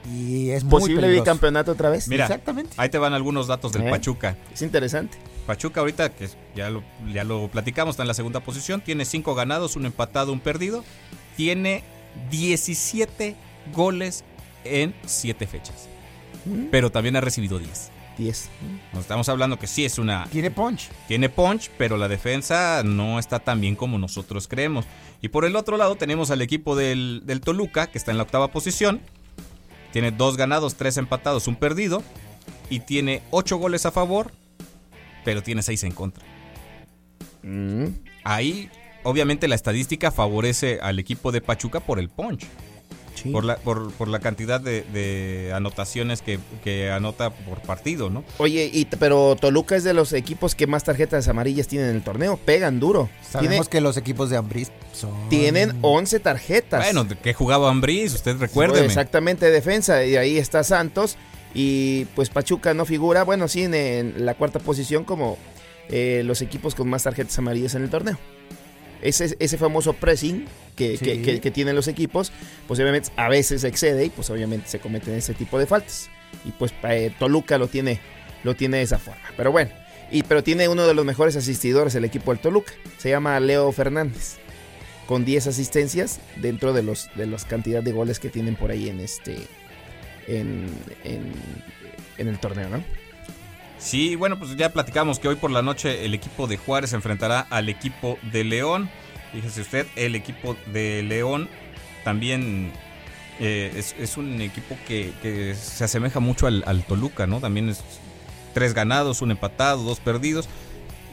[0.09, 1.23] y es muy Posible peligroso.
[1.25, 2.09] bicampeonato otra vez.
[2.09, 2.75] Mira, Exactamente.
[2.77, 3.91] ahí te van algunos datos del ¿Eh?
[3.91, 4.37] Pachuca.
[4.53, 5.19] Es interesante.
[5.47, 6.83] Pachuca ahorita, que ya lo,
[7.13, 10.85] ya lo platicamos, está en la segunda posición, tiene 5 ganados, un empatado, un perdido.
[11.37, 11.83] Tiene
[12.31, 13.37] 17
[13.75, 14.25] goles
[14.65, 15.89] en 7 fechas.
[16.45, 17.91] Mm, Pero también ha recibido 10.
[18.19, 18.49] 10.
[18.93, 20.27] Nos estamos hablando que sí es una...
[20.31, 20.89] Tiene punch.
[21.09, 24.85] Tiene punch, pero la defensa no está tan bien como nosotros creemos.
[25.23, 28.25] Y por el otro lado tenemos al equipo del, del Toluca, que está en la
[28.25, 29.01] octava posición.
[29.93, 32.03] Tiene dos ganados, tres empatados, un perdido.
[32.69, 34.31] Y tiene ocho goles a favor,
[35.25, 36.25] pero tiene seis en contra.
[37.43, 37.87] Mm,
[38.23, 38.71] Ahí,
[39.03, 42.47] obviamente, la estadística favorece al equipo de Pachuca por el punch.
[43.15, 43.31] Sí.
[43.31, 48.25] Por la, por, por la cantidad de, de anotaciones que, que anota por partido, ¿no?
[48.39, 52.03] Oye, y, pero Toluca es de los equipos que más tarjetas amarillas tienen en el
[52.03, 52.37] torneo.
[52.39, 53.09] Pegan duro.
[53.23, 55.29] Sabemos Tiene- que los equipos de Ambriz son...
[55.29, 56.85] Tienen 11 tarjetas.
[56.85, 58.15] Bueno, ¿de qué jugaba Ambriz?
[58.15, 58.87] Usted recuérdeme.
[58.87, 60.05] Exactamente, defensa.
[60.05, 61.17] Y ahí está Santos.
[61.55, 65.37] Y pues Pachuca no figura, bueno, sí, en, en la cuarta posición como
[65.89, 68.19] eh, los equipos con más tarjetas amarillas en el torneo.
[69.03, 71.05] Ese, ese famoso pressing que, Sí.
[71.05, 72.33] que- que- que tienen los equipos,
[72.69, 76.11] pues obviamente a veces excede y pues obviamente se cometen ese tipo de faltas.
[76.45, 78.01] Y pues eh, Toluca lo tiene,
[78.45, 79.23] lo tiene de esa forma.
[79.37, 79.71] Pero bueno,
[80.11, 82.73] y, pero tiene uno de los mejores asistidores el equipo del Toluca.
[82.99, 84.37] Se llama Leo Fernández.
[85.07, 88.89] Con 10 asistencias dentro de los de las cantidad de goles que tienen por ahí
[88.89, 89.39] en este
[90.29, 90.67] en,
[91.03, 91.33] en,
[92.19, 92.85] en el torneo, ¿no?
[93.81, 96.97] Sí, bueno, pues ya platicamos que hoy por la noche el equipo de Juárez se
[96.97, 98.91] enfrentará al equipo de León.
[99.33, 101.49] Fíjese usted, el equipo de León
[102.05, 102.73] también
[103.39, 107.41] eh, es, un equipo que, se asemeja mucho al, al Toluca, ¿no?
[107.41, 107.83] También es
[108.53, 110.47] tres ganados, un empatado, dos perdidos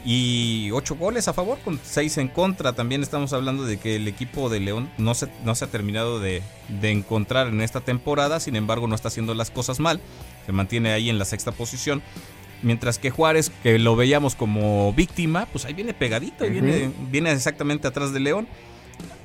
[0.04, 2.74] y ocho goles a favor con seis en contra.
[2.74, 6.20] También estamos hablando de que el equipo de León no se, no se ha terminado
[6.20, 10.00] de, de encontrar en esta temporada, sin embargo no está haciendo las cosas mal,
[10.44, 12.02] se mantiene ahí en la sexta posición.
[12.62, 17.30] Mientras que Juárez, que lo veíamos como víctima, pues ahí viene pegadito, ahí viene, viene
[17.32, 18.48] exactamente atrás de León.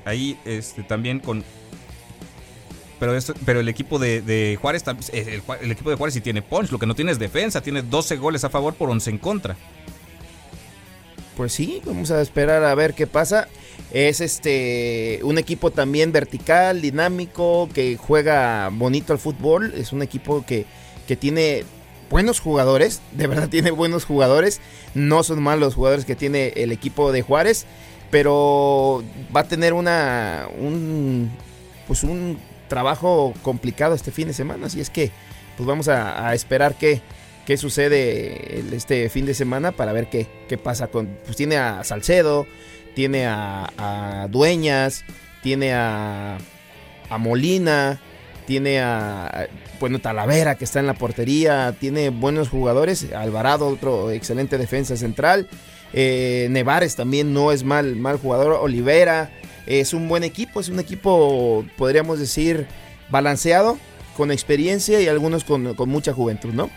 [0.04, 1.42] Ahí este, también con...
[3.00, 6.20] Pero, esto- pero el equipo de, de Juárez, eh, el, el equipo de Juárez sí
[6.20, 9.10] tiene punch, lo que no tiene es defensa, tiene 12 goles a favor por 11
[9.10, 9.56] en contra.
[11.36, 13.48] Pues sí, vamos a esperar a ver qué pasa.
[13.92, 19.74] Es este un equipo también vertical, dinámico, que juega bonito al fútbol.
[19.76, 20.64] Es un equipo que,
[21.08, 21.64] que tiene
[22.10, 24.60] buenos jugadores, de verdad tiene buenos jugadores.
[24.94, 27.66] No son malos los jugadores que tiene el equipo de Juárez,
[28.10, 29.02] pero
[29.34, 31.30] va a tener una un
[31.86, 32.38] pues un
[32.68, 34.66] trabajo complicado este fin de semana.
[34.66, 35.10] Así es que
[35.56, 37.00] pues vamos a, esperar que
[37.46, 41.18] qué sucede este fin de semana para ver qué, qué pasa con...
[41.24, 42.46] Pues tiene a Salcedo,
[42.94, 45.04] tiene a, a Dueñas,
[45.42, 46.38] tiene a,
[47.10, 48.00] a Molina,
[48.46, 49.48] tiene a,
[49.80, 55.48] bueno, Talavera que está en la portería, tiene buenos jugadores, Alvarado, otro excelente defensa central,
[55.92, 59.30] eh, Nevares también no es mal, mal jugador, Olivera,
[59.66, 62.66] es un buen equipo, es un equipo, podríamos decir,
[63.10, 63.78] balanceado,
[64.16, 66.70] con experiencia y algunos con, con mucha juventud, ¿no?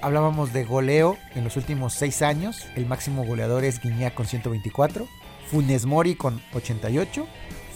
[0.00, 2.66] Hablábamos de goleo en los últimos seis años.
[2.76, 5.08] El máximo goleador es Guiñac con 124,
[5.50, 7.26] Funes Mori con 88,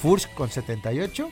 [0.01, 1.31] Furch con 78,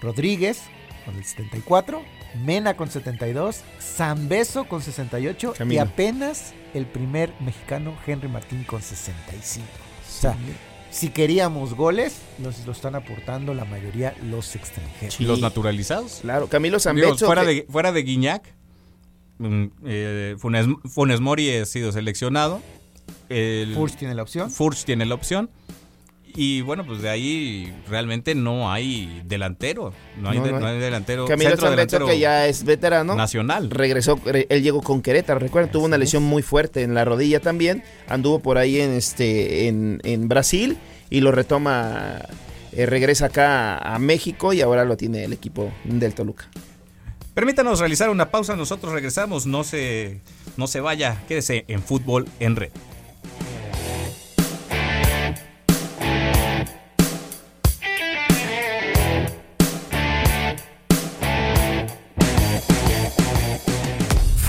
[0.00, 0.62] Rodríguez
[1.04, 2.02] con el 74,
[2.44, 9.66] Mena con 72, Zambeso con 68 y apenas el primer mexicano Henry Martín con 65.
[9.66, 10.36] O sea,
[10.90, 15.20] si queríamos goles, nos lo están aportando la mayoría los extranjeros.
[15.20, 16.18] ¿Y los naturalizados?
[16.22, 17.26] Claro, Camilo Zambeso.
[17.26, 18.54] fuera, que- de, fuera de Guiñac,
[19.38, 22.60] mm, eh, Funes, Funes Mori ha sido seleccionado.
[23.28, 24.50] El, Furch tiene la opción.
[24.50, 25.50] Furch tiene la opción.
[26.36, 29.92] Y bueno, pues de ahí realmente no hay delantero.
[30.20, 30.62] No hay, No, de- no hay.
[30.62, 31.26] no hay delantero.
[31.26, 33.14] Camilo delantero que ya es veterano.
[33.14, 33.70] nacional.
[33.70, 37.40] regresó, re- él llegó con Querétaro, recuerden, tuvo una lesión muy fuerte en la rodilla
[37.40, 40.78] también, anduvo por ahí en este en, en Brasil
[41.10, 42.20] y lo retoma,
[42.72, 46.48] eh, regresa acá a México y ahora lo tiene el equipo del Toluca.
[47.34, 48.56] Permítanos realizar una pausa.
[48.56, 49.46] Nosotros regresamos.
[49.46, 50.20] No se,
[50.56, 51.22] no se vaya.
[51.28, 52.70] Quédese en fútbol en red.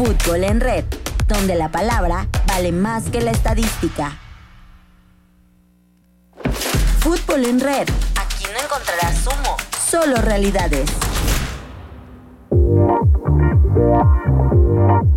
[0.04, 0.84] Fútbol en red,
[1.28, 4.18] donde la palabra vale más que la estadística.
[7.02, 7.88] Fútbol en red.
[8.16, 10.90] Aquí no encontrarás humo, solo realidades.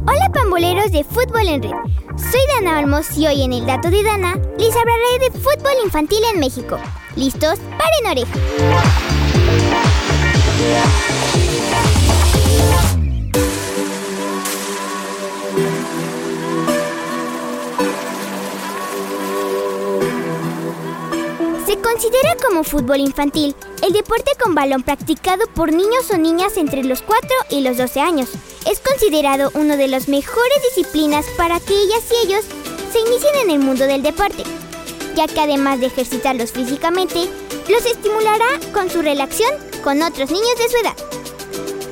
[0.07, 1.71] Hola pamboleros de Fútbol en Red.
[2.19, 6.21] Soy Dana Olmos y hoy en el dato de Dana les hablaré de fútbol infantil
[6.35, 6.77] en México.
[7.17, 7.59] ¿Listos?
[7.79, 8.39] Paren oreja.
[21.95, 27.03] Considera como fútbol infantil el deporte con balón practicado por niños o niñas entre los
[27.03, 28.31] 4 y los 12 años.
[28.69, 32.45] Es considerado uno de las mejores disciplinas para que ellas y ellos
[32.93, 34.43] se inicien en el mundo del deporte,
[35.15, 37.29] ya que además de ejercitarlos físicamente,
[37.69, 39.53] los estimulará con su relación
[39.85, 40.97] con otros niños de su edad.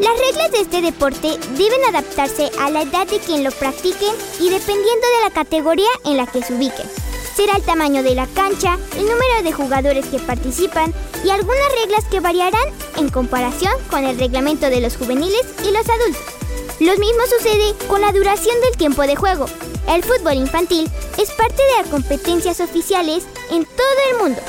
[0.00, 4.50] Las reglas de este deporte deben adaptarse a la edad de quien lo practiquen y
[4.50, 7.01] dependiendo de la categoría en la que se ubiquen.
[7.36, 10.92] Será el tamaño de la cancha, el número de jugadores que participan
[11.24, 12.64] y algunas reglas que variarán
[12.96, 16.22] en comparación con el reglamento de los juveniles y los adultos.
[16.80, 19.46] Lo mismo sucede con la duración del tiempo de juego.
[19.88, 24.40] El fútbol infantil es parte de las competencias oficiales en todo el mundo.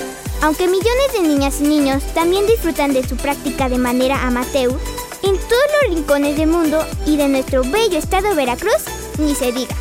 [0.41, 4.73] Aunque millones de niñas y niños también disfrutan de su práctica de manera amateur,
[5.21, 8.83] en todos los rincones del mundo y de nuestro bello estado Veracruz,
[9.19, 9.75] ni se diga.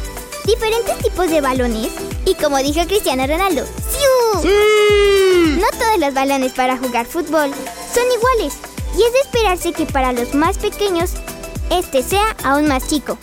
[0.44, 1.92] Diferentes tipos de balones
[2.26, 4.50] y como dijo Cristiano Ronaldo, ¡siu!
[5.60, 7.50] No todos los balones para jugar fútbol
[7.94, 8.54] son iguales
[8.98, 11.12] y es de esperarse que para los más pequeños
[11.70, 13.18] este sea aún más chico.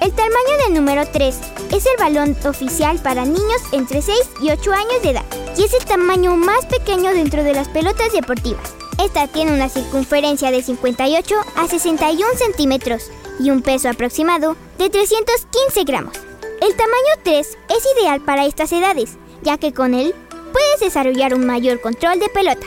[0.00, 1.36] El tamaño del número 3
[1.72, 5.24] es el balón oficial para niños entre 6 y 8 años de edad
[5.56, 8.74] y es el tamaño más pequeño dentro de las pelotas deportivas.
[9.02, 15.84] Esta tiene una circunferencia de 58 a 61 centímetros y un peso aproximado de 315
[15.84, 16.27] gramos.
[16.60, 20.12] El tamaño 3 es ideal para estas edades, ya que con él
[20.52, 22.66] puedes desarrollar un mayor control de pelota.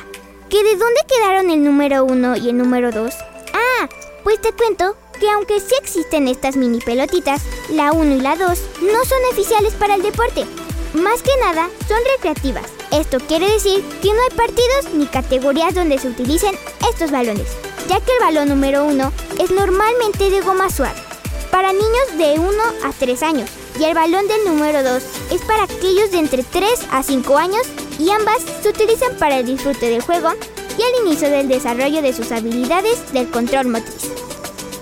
[0.49, 3.13] ¿Que de dónde quedaron el número 1 y el número 2?
[3.53, 3.89] Ah,
[4.23, 8.47] pues te cuento que aunque sí existen estas mini pelotitas, la 1 y la 2
[8.81, 10.45] no son oficiales para el deporte.
[10.93, 12.71] Más que nada, son recreativas.
[12.91, 16.57] Esto quiere decir que no hay partidos ni categorías donde se utilicen
[16.89, 17.47] estos balones,
[17.89, 20.99] ya que el balón número 1 es normalmente de goma suave,
[21.51, 25.63] para niños de 1 a 3 años, y el balón del número 2 es para
[25.63, 27.61] aquellos de entre 3 a 5 años
[27.99, 30.29] y ambas se utilizan para el disfrute del juego
[30.77, 34.11] y el inicio del desarrollo de sus habilidades del control motriz.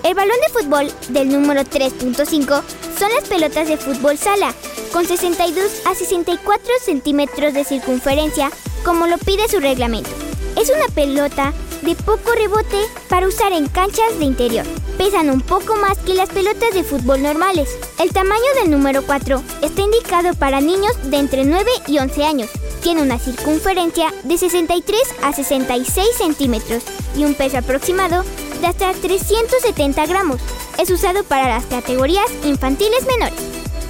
[0.02, 2.62] El balón de fútbol del número 3.5
[2.98, 4.54] son las pelotas de fútbol sala,
[4.92, 8.50] con 62 a 64 centímetros de circunferencia,
[8.84, 10.29] como lo pide su reglamento.
[10.56, 14.66] Es una pelota de poco rebote para usar en canchas de interior.
[14.98, 17.78] Pesan un poco más que las pelotas de fútbol normales.
[17.98, 22.50] El tamaño del número 4 está indicado para niños de entre 9 y 11 años.
[22.82, 26.82] Tiene una circunferencia de 63 a 66 centímetros
[27.16, 28.24] y un peso aproximado
[28.60, 30.40] de hasta 370 gramos.
[30.78, 33.38] Es usado para las categorías infantiles menores.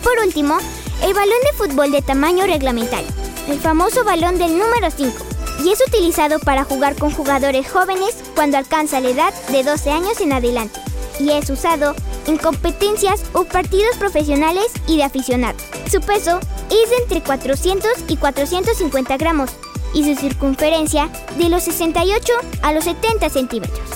[0.02, 0.58] Por último,
[1.02, 3.08] el balón de fútbol de tamaño reglamentario,
[3.48, 5.29] el famoso balón del número 5,
[5.64, 10.20] y es utilizado para jugar con jugadores jóvenes cuando alcanza la edad de 12 años
[10.20, 10.80] en adelante,
[11.18, 11.94] y es usado
[12.26, 15.62] en competencias o partidos profesionales y de aficionados.
[15.90, 19.50] Su peso es de entre 400 y 450 gramos
[19.92, 22.32] y su circunferencia de los 68
[22.62, 23.88] a los 70 centímetros.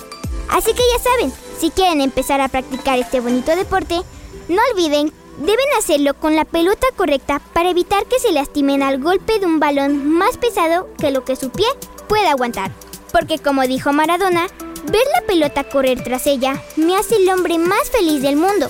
[0.51, 4.01] Así que ya saben, si quieren empezar a practicar este bonito deporte,
[4.49, 9.39] no olviden, deben hacerlo con la pelota correcta para evitar que se lastimen al golpe
[9.39, 11.67] de un balón más pesado que lo que su pie
[12.09, 12.73] pueda aguantar.
[13.13, 14.49] Porque como dijo Maradona,
[14.91, 18.69] Ver la pelota correr tras ella me hace el hombre más feliz del mundo.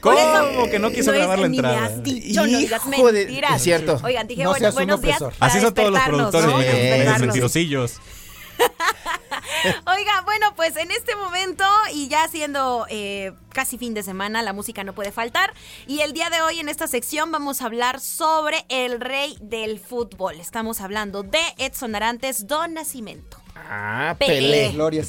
[0.00, 1.86] ¿Cómo que no quiso es- grabar la ni me entrada?
[1.86, 3.56] has dicho, no digas Hijo de- mentiras.
[3.56, 4.00] es cierto.
[4.04, 5.20] Oigan, dije, No bueno, buenos días.
[5.40, 7.18] Así son todos los productores ¿no?
[7.18, 7.94] mentirosillos.
[9.86, 14.52] Oiga, bueno, pues en este momento y ya siendo eh, casi fin de semana, la
[14.52, 15.52] música no puede faltar.
[15.86, 19.80] Y el día de hoy en esta sección vamos a hablar sobre el rey del
[19.80, 20.40] fútbol.
[20.40, 23.45] Estamos hablando de Edson Arantes Don Nacimiento.
[23.68, 24.34] Ah, Pelé.
[24.34, 24.72] Pelé.
[24.72, 25.02] Gloria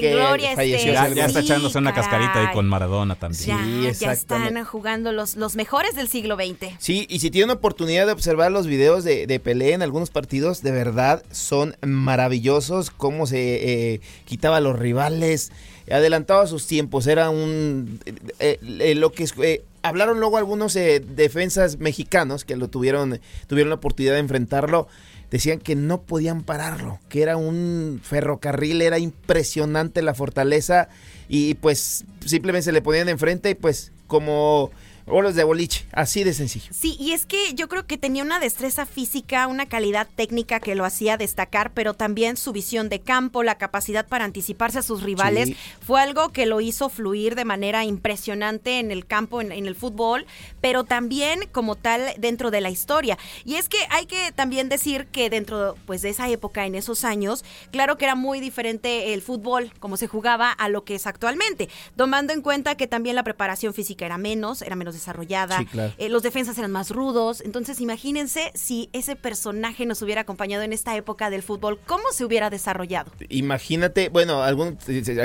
[0.00, 0.92] que gloria falleció.
[0.92, 2.08] Ya, ya está Sí, echándose una caray.
[2.10, 3.40] cascarita ahí con Maradona también.
[3.42, 4.48] Sí, Ya, ya exactamente.
[4.48, 6.74] están jugando los, los mejores del siglo XX.
[6.78, 10.10] Sí, y si tiene una oportunidad de observar los videos de, de Pelé en algunos
[10.10, 12.90] partidos, de verdad son maravillosos.
[12.90, 15.52] Cómo se eh, quitaba a los rivales,
[15.90, 17.06] adelantaba sus tiempos.
[17.06, 18.00] Era un.
[18.40, 19.24] eh, eh, lo que.
[19.24, 24.20] es- eh, hablaron luego algunos eh, defensas mexicanos que lo tuvieron, tuvieron la oportunidad de
[24.20, 24.88] enfrentarlo.
[25.30, 30.88] Decían que no podían pararlo, que era un ferrocarril, era impresionante la fortaleza
[31.28, 34.70] y pues simplemente se le ponían enfrente y pues como
[35.06, 36.66] bolos de boliche, así de sencillo.
[36.72, 40.74] Sí, y es que yo creo que tenía una destreza física, una calidad técnica que
[40.74, 45.02] lo hacía destacar, pero también su visión de campo, la capacidad para anticiparse a sus
[45.02, 45.56] rivales, Sí.
[45.80, 49.76] fue algo que lo hizo fluir de manera impresionante en el campo, en, en el
[49.76, 50.26] fútbol,
[50.60, 53.16] pero también como tal dentro de la historia.
[53.44, 57.04] Y es que hay que también decir que dentro pues de esa época, en esos
[57.04, 61.06] años, claro que era muy diferente el fútbol como se jugaba a lo que es
[61.06, 65.66] actualmente, tomando en cuenta que también la preparación física era menos, era menos desarrollada, Sí,
[65.66, 65.92] claro.
[65.98, 70.72] eh, los defensas eran más rudos, entonces imagínense si ese personaje nos hubiera acompañado en
[70.72, 73.12] esta época del fútbol, ¿cómo se hubiera desarrollado?
[73.28, 74.78] Imagínate, bueno, algún,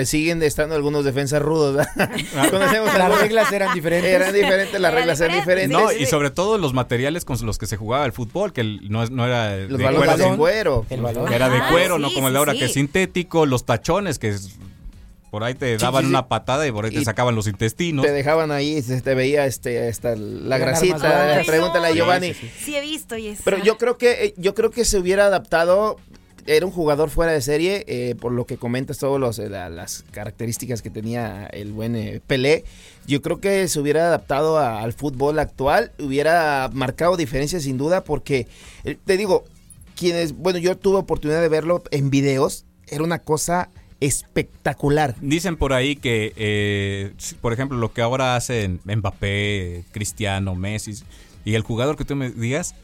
[0.05, 1.86] siguen estando algunos defensas rudos.
[2.36, 4.11] Las reglas eran diferentes.
[4.11, 5.78] Eran diferentes, las reglas eran diferentes.
[5.78, 9.03] No, y sobre todo los materiales con los que se jugaba el fútbol, que no,
[9.26, 10.86] era Los de balones cuero, de cuero.
[10.89, 11.34] El balón.
[11.34, 12.59] era de Ajá, cuero, sí, no como el de ahora sí.
[12.59, 14.51] que es sintético, los tachones que es-
[15.32, 16.10] por ahí te daban sí, sí.
[16.12, 18.06] una patada y por ahí te sacaban los intestinos.
[18.06, 21.38] Te dejaban ahí, se te veía este, esta, la grasita.
[21.38, 21.92] Ay, Pregúntale a.
[21.94, 22.34] Giovanni.
[22.34, 23.40] Sí, sí, Sí he visto y es...
[23.44, 25.96] Pero yo creo que eh, yo creo que se hubiera adaptado.
[26.48, 30.90] Era un jugador fuera de serie, eh, por lo que comentas todas las características que
[30.90, 32.66] tenía el buen eh, Pelé.
[33.06, 38.04] Yo creo que se hubiera adaptado a- al fútbol actual, hubiera marcado diferencias sin duda,
[38.04, 38.48] porque
[38.86, 39.46] eh, te digo,
[39.96, 43.70] quienes, bueno, yo tuve oportunidad de verlo en videos, era una cosa
[44.02, 45.16] espectacular.
[45.22, 51.04] Dicen por ahí que, eh, por ejemplo, lo que ahora hacen Mbappé, Cristiano, Messi
[51.45, 52.76] y el jugador que tú me digas,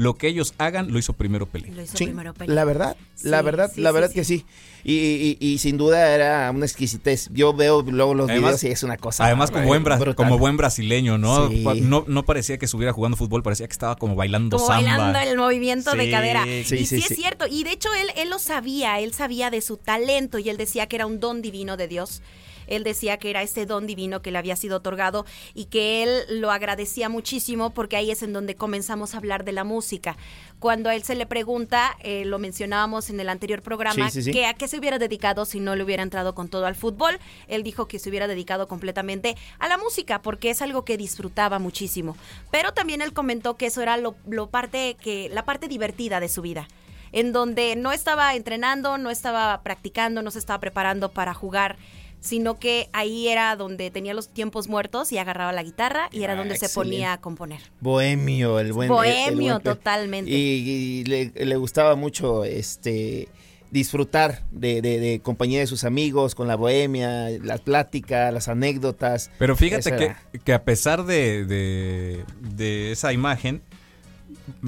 [0.00, 1.70] lo que ellos hagan lo hizo primero Pelé.
[1.72, 2.54] Lo hizo Sí, primero Pelé.
[2.54, 4.14] la verdad, la verdad, sí, la verdad sí.
[4.14, 4.46] que sí.
[4.82, 7.28] Y, y- y sin duda era una exquisitez.
[7.34, 9.26] Yo veo luego los Además- videos y es una cosa.
[9.26, 10.14] Además, como buen, brutal.
[10.14, 11.50] como buen brasileño, ¿no?
[11.50, 12.04] ¿no?
[12.08, 14.96] No parecía que estuviera jugando fútbol, parecía que estaba como bailando como samba.
[14.96, 16.44] bailando el movimiento de cadera.
[16.44, 17.44] sí, y sí, sí, es cierto.
[17.46, 20.86] Y de hecho él, él lo sabía, él sabía de su talento y él decía
[20.86, 22.22] que era un don divino de Dios.
[22.70, 26.40] Él decía que era ese don divino que le había sido otorgado y que él
[26.40, 30.16] lo agradecía muchísimo porque ahí es en donde comenzamos a hablar de la música.
[30.58, 34.22] Cuando a él se le pregunta, eh, lo mencionábamos en el anterior programa, Sí, sí,
[34.24, 34.32] sí.
[34.32, 37.18] que a qué se hubiera dedicado si no le hubiera entrado con todo al fútbol.
[37.48, 41.58] Él dijo que se hubiera dedicado completamente a la música porque es algo que disfrutaba
[41.58, 42.16] muchísimo.
[42.50, 46.28] Pero también él comentó que eso era lo, lo parte que la parte divertida de
[46.28, 46.68] su vida
[47.12, 51.76] en donde no estaba entrenando, no estaba practicando, no se estaba preparando para jugar
[52.20, 56.34] sino que ahí era donde tenía los tiempos muertos y agarraba la guitarra y era
[56.34, 57.60] Ah, donde se ponía a componer.
[57.80, 58.90] Bohemio, el buen.
[58.90, 60.30] el Bohemio, buen totalmente.
[60.30, 63.28] Y, y le, le gustaba mucho este
[63.70, 69.30] disfrutar de, de- de compañía de sus amigos, con la bohemia, la plática, las anécdotas.
[69.38, 73.62] Pero fíjate que, que a pesar de, de- de esa imagen,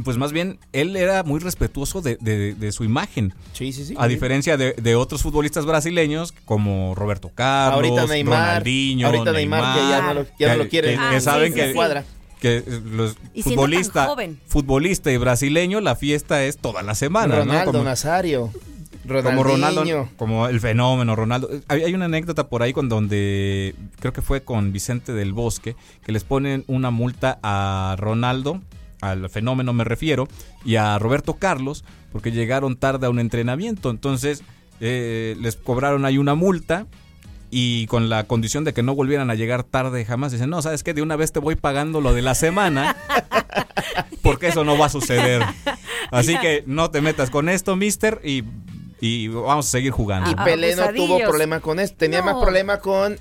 [0.05, 3.35] pues más bien él era muy respetuoso de, de- de su imagen.
[3.53, 3.95] Sí, sí, sí.
[3.99, 9.75] A diferencia de, de otros futbolistas brasileños como Roberto Carlos, Ahorita Neymar, Ronaldinho, ahorita Neymar,
[9.79, 10.97] que ya no lo, ya no lo que- quiere.
[10.97, 12.05] que- que saben sí, que- sí, cuadra.
[12.41, 14.09] que los Y futbolista,
[14.47, 17.41] futbolista y brasileño, la fiesta es toda la semana, ¿no?
[17.45, 18.51] Ronaldo Como- Nazario.
[19.25, 21.49] como Ronaldo, como el fenómeno Ronaldo.
[21.69, 25.75] Hay, hay una anécdota por ahí con donde creo que fue con Vicente del Bosque
[26.05, 28.61] que les ponen una multa a Ronaldo,
[29.03, 30.27] al fenómeno me refiero,
[30.65, 33.91] y a Roberto Carlos porque llegaron tarde a un entrenamiento.
[33.91, 34.43] Entonces
[34.81, 36.87] eh, les cobraron ahí una multa.
[37.55, 40.83] Y con la condición de que no volvieran a llegar tarde jamás, dicen, no, ¿sabes
[40.83, 40.95] qué?
[40.95, 42.97] De una vez te voy pagando lo de la semana,
[44.23, 45.43] porque eso no va a suceder.
[46.11, 48.45] Así que no te metas con esto, mister, y,
[49.03, 50.31] y vamos a seguir jugando.
[50.31, 51.97] Y Ah, Pelé no tuvo problema con esto.
[51.99, 52.27] Tenía No.
[52.33, 53.19] más problema con.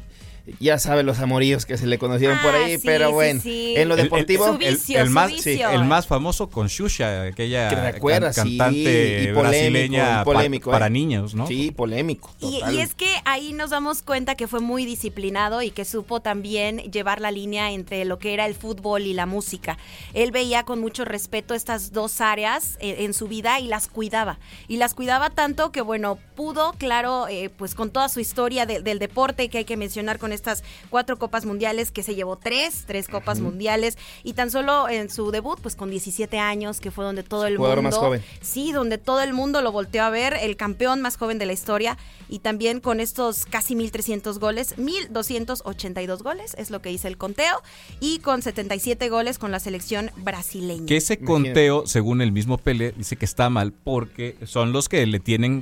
[0.60, 3.74] Ya sabe los amoríos que se le conocieron por Ah, ahí, sí, pero bueno, sí.
[3.78, 5.70] en lo El- el- deportivo, Su vicio, el, su más, vicio.
[5.70, 10.26] el más famoso con Shusha, aquella Que recuerdas, can- sí, cantante y polémico, brasileña y
[10.26, 10.90] polémico, pa- para ¿eh?
[10.90, 11.48] niños, ¿no?
[11.48, 12.34] sí, polémico.
[12.40, 16.78] Y es que ahí nos damos cuenta que fue muy disciplinado y que supo también
[16.92, 19.78] llevar la línea entre lo que era el fútbol y la música.
[20.14, 24.40] Él veía con mucho respeto estas dos áreas eh, en su vida y las cuidaba.
[24.68, 28.82] Y las cuidaba tanto que, bueno, pudo, claro, eh, pues con toda su historia de-
[28.82, 32.86] del deporte que hay que mencionar con estas cuatro copas mundiales, que se llevó tres,
[32.88, 37.06] tres copas mundiales, y tan solo en su debut, pues con 17 años, que fue
[37.06, 37.90] donde todo el Jugador mundo...
[37.92, 38.24] más joven.
[38.42, 41.54] Sí, donde todo el mundo lo volteó a ver, el campeón más joven de la
[41.54, 41.96] historia
[42.28, 47.62] y también con estos casi 1.300 goles, 1.282 goles es lo que dice el conteo
[48.00, 50.88] y con 77 goles con la selección brasileña.
[50.88, 55.06] Que ese conteo, según el mismo Pele, dice que está mal porque son los que
[55.06, 55.62] le tienen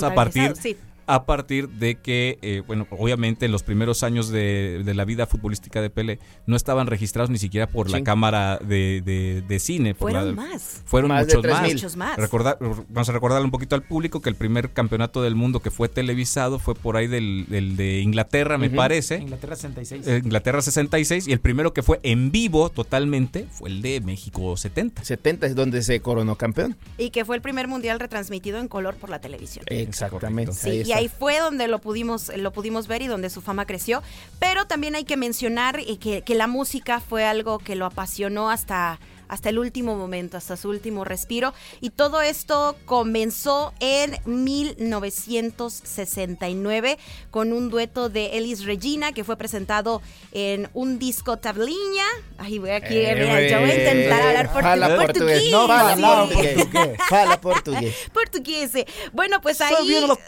[0.00, 0.76] a partir sí.
[1.06, 5.26] A partir de que, eh, bueno, obviamente en los primeros años de, de la vida
[5.26, 9.94] futbolística de Pele no estaban registrados ni siquiera por la cámara de, de- de cine.
[9.94, 10.82] por Fueron la- más.
[10.84, 11.62] Fueron Más muchos 3,000.
[11.62, 11.72] más.
[11.74, 12.16] Muchos más.
[12.18, 15.70] Recordar, vamos a recordarle un poquito al público que el primer campeonato del mundo que
[15.70, 19.16] fue televisado fue por ahí del, del de Inglaterra, me parece.
[19.18, 20.06] Inglaterra 66.
[20.06, 24.56] Eh, Inglaterra 66 y el primero que fue en vivo totalmente fue el de México
[24.56, 25.04] 70.
[25.04, 26.76] 70 es donde se coronó campeón.
[26.98, 29.64] Y que fue el primer mundial retransmitido en color por la televisión.
[29.68, 30.52] Exactamente.
[30.52, 34.02] Sí, ahí fue donde lo pudimos, lo pudimos ver y donde su fama creció.
[34.38, 38.50] Pero también hay que mencionar eh, que, que la música fue algo que lo apasionó
[38.50, 38.98] hasta,
[39.32, 41.54] hasta el último momento, hasta su último respiro.
[41.80, 46.98] Y todo esto comenzó en 1969
[47.30, 50.02] con un dueto de Elis Regina que fue presentado
[50.32, 52.04] en un disco tabliña.
[52.36, 55.44] Ay, voy aquí, Eh, mira, yo voy a intentar hablar portu- Fala portugués.
[55.50, 56.54] No, fala portugués.
[56.66, 56.98] portugués.
[57.40, 57.94] Portugués.
[58.12, 58.74] Portugués.
[58.74, 58.84] eh.
[59.12, 59.74] Bueno, pues ahí...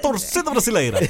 [0.01, 0.99] torcida brasileira.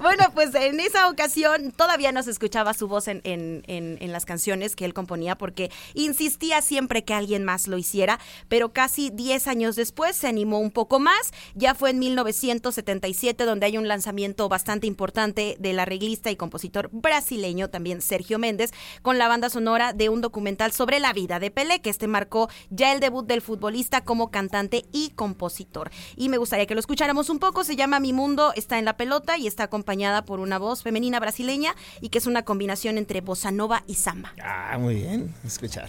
[0.00, 4.24] Bueno, pues en esa ocasión todavía no se escuchaba su voz en, en- en- las
[4.24, 9.46] canciones que él componía porque insistía siempre que alguien más lo hiciera, pero casi 10
[9.48, 14.48] años después se animó un poco más, ya fue en 1977 donde hay un lanzamiento
[14.48, 20.08] bastante importante del arreglista y compositor brasileño también Sergio Méndez con la banda sonora de
[20.08, 24.04] un documental sobre la vida de Pelé, que este marcó ya el debut del futbolista
[24.04, 25.90] como cantante y compositor.
[26.16, 28.96] Y me gustaría que lo escucháramos un poco, se llama Mi Mundo está en la
[28.98, 33.22] pelota y está acompañada por una voz femenina brasileña y que es una combinación entre
[33.22, 34.34] bossa nova y samba.
[34.42, 35.34] Ah, muy bien.
[35.46, 35.88] Escuchar.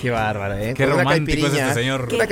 [0.00, 0.72] Qué bárbaro, ¿eh?
[0.74, 2.08] Qué romántico este señor.
[2.12, 2.26] Una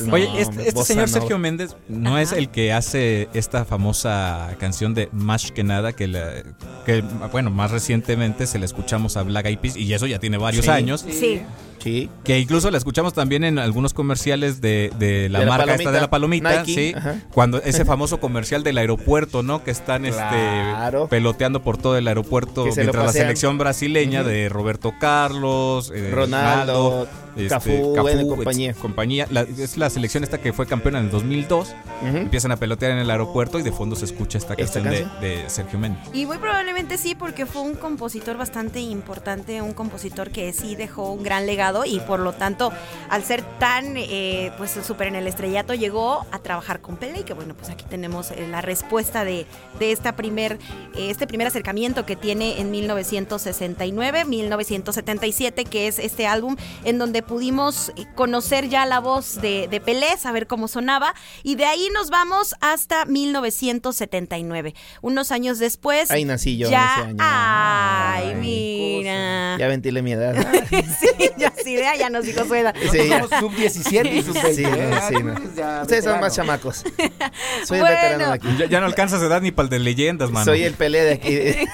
[0.00, 1.08] no Oye, este, este señor.
[1.08, 6.08] Sergio Méndez no es el que hace esta famosa canción de Más que nada, que,
[6.08, 6.42] la-
[6.86, 10.36] que bueno, más recientemente se la escuchamos a Black Eyed Peas, y eso ya tiene
[10.38, 10.70] varios Sí.
[10.70, 11.42] años, Sí.
[11.78, 12.08] Sí.
[12.24, 15.90] que incluso la escuchamos también en algunos comerciales de, de la De la marca esta
[15.92, 17.16] de la palomita, Nike, sí, ajá.
[17.32, 19.62] cuando ese famoso comercial del aeropuerto, ¿no?
[19.64, 21.04] Que están Claro.
[21.04, 24.94] este peloteando por todo el aeropuerto Que se lo mientras la selección brasileña de Roberto
[25.00, 27.06] Carlos, eh, Ronaldo,
[27.36, 28.74] este, Cafú, bueno, y ex- compañía.
[28.74, 29.26] compañía.
[29.30, 31.74] La- es la selección esta que fue campeona en el 2002.
[32.08, 32.16] Ujú.
[32.16, 35.02] Empiezan a pelotear en el aeropuerto y de fondo se escucha esta ¿Esta canción de,
[35.02, 35.20] canción?
[35.20, 36.00] de Sergio Méndez.
[36.12, 41.12] Y muy probablemente sí, porque fue un compositor bastante importante, un compositor que sí dejó
[41.12, 42.72] un gran legado y por lo tanto,
[43.10, 47.22] al ser tan, eh, pues súper en el estrellato, llegó a trabajar con Pelé y
[47.24, 49.46] que bueno, pues aquí tenemos eh, la respuesta de,
[49.78, 50.54] de esta primer,
[50.96, 57.22] eh, este primer acercamiento que tiene en 1969, 1977, que es este álbum en donde
[57.22, 61.88] pudimos eh, conocer ya la voz de, de Pelé, saber cómo sonaba y de ahí
[61.94, 64.74] nos vamos hasta 1979.
[65.02, 66.10] Unos años después.
[66.10, 67.16] Ahí nací yo Ya, ese año.
[67.20, 69.56] ay, Ay, mira.
[69.58, 70.34] Ya ventilé mi edad.
[71.00, 72.74] sí, ya sí, ya, ya nos dijo su edad.
[72.90, 73.08] Sí.
[73.08, 74.54] Somos sub 17 y sub 20.
[74.54, 75.54] Sí, no, sí, no.
[75.54, 76.76] Ya Ustedes son más chamacos.
[77.64, 77.86] Soy Bueno.
[77.86, 78.48] el veterano de aquí.
[78.58, 80.44] Ya, ya no alcanzas edad ni para el de leyendas, mano.
[80.44, 81.38] Soy el pelé de aquí.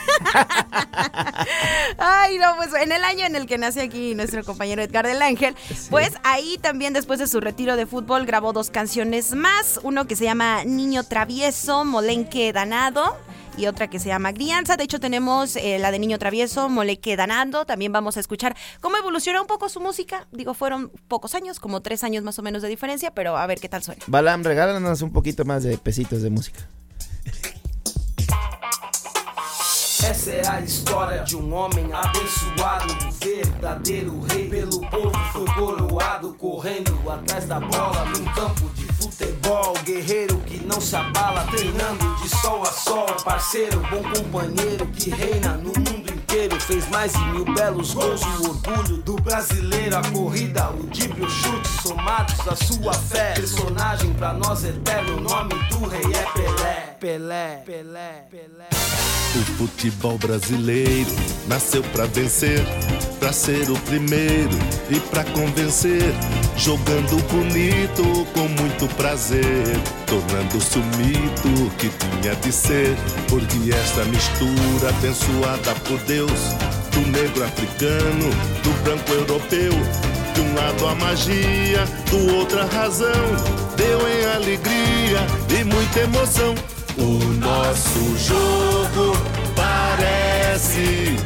[1.98, 5.22] Ay, no, pues en el año en el que nace aquí nuestro compañero Edgar del
[5.22, 5.54] Ángel,
[5.90, 10.16] pues ahí también después de su retiro de fútbol grabó dos canciones más, uno que
[10.16, 13.16] se llama Niño Travieso, Molenque Danado.
[13.56, 14.76] Y otra que se llama Crianza.
[14.76, 17.64] De hecho, tenemos eh, la de Niño Travieso, Moleque Danando.
[17.64, 20.26] También vamos a escuchar cómo evolucionó un poco su música.
[20.32, 23.60] Digo, fueron pocos años, como tres años más o menos de diferencia, pero a ver
[23.60, 24.02] qué tal suena.
[24.06, 26.68] Balam, regálanos un poquito más de pesitos de música.
[30.04, 34.50] Essa é a história de um homem abençoado, verdadeiro rei.
[34.50, 39.74] Pelo povo foi coroado, correndo atrás da bola num campo de futebol.
[39.84, 43.06] Guerreiro que não se abala, treinando de sol a sol.
[43.24, 46.23] Parceiro, bom companheiro que reina no mundo inteiro.
[46.66, 49.96] Fez mais de mil belos gols, o orgulho do brasileiro.
[49.96, 53.34] A corrida, o drible, o chute, somados à sua fé.
[53.34, 56.96] Personagem pra nós eterno, o nome do rei é Pelé.
[56.98, 58.68] Pelé, Pelé, Pelé.
[59.34, 61.10] O futebol brasileiro
[61.48, 62.64] nasceu pra vencer,
[63.18, 64.56] pra ser o primeiro
[64.90, 66.14] e pra convencer.
[66.56, 69.66] Jogando bonito com muito prazer,
[70.06, 72.96] tornando-se o mito que tinha de ser.
[73.28, 78.30] Porque esta mistura abençoada por Deus, do negro africano,
[78.62, 79.72] do branco europeu.
[80.34, 83.10] De um lado a magia, do outro a razão.
[83.76, 85.26] Deu em alegria
[85.58, 86.54] e muita emoção.
[86.96, 89.16] O nosso jogo
[89.54, 91.16] parece.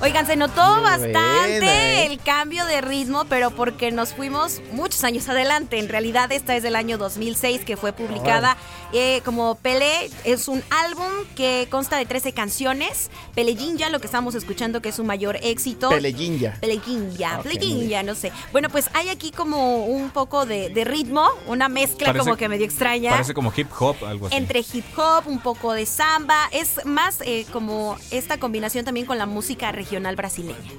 [0.00, 2.06] Oigan, se notó Muy bastante buena, ¿eh?
[2.06, 5.78] el cambio de ritmo, pero porque nos fuimos muchos años adelante.
[5.78, 8.56] En realidad, esta es del año 2006 que fue publicada
[8.92, 10.10] eh, como Pelé.
[10.24, 13.10] Es un álbum que consta de 13 canciones.
[13.34, 15.88] Pelejinja, lo que estamos escuchando que es su mayor éxito.
[15.90, 16.56] Pelejinja.
[16.60, 18.32] Pelejinja, Ok, Pelejinja, no sé.
[18.52, 22.48] Bueno, pues hay aquí como un poco de, de ritmo, una mezcla Parece- como que
[22.48, 24.36] medio extraña Parece como hip hop, algo así.
[24.36, 26.48] entre hip hop, un poco de samba.
[26.52, 30.70] Es más eh, como esta combinación también con la música regional brasileña.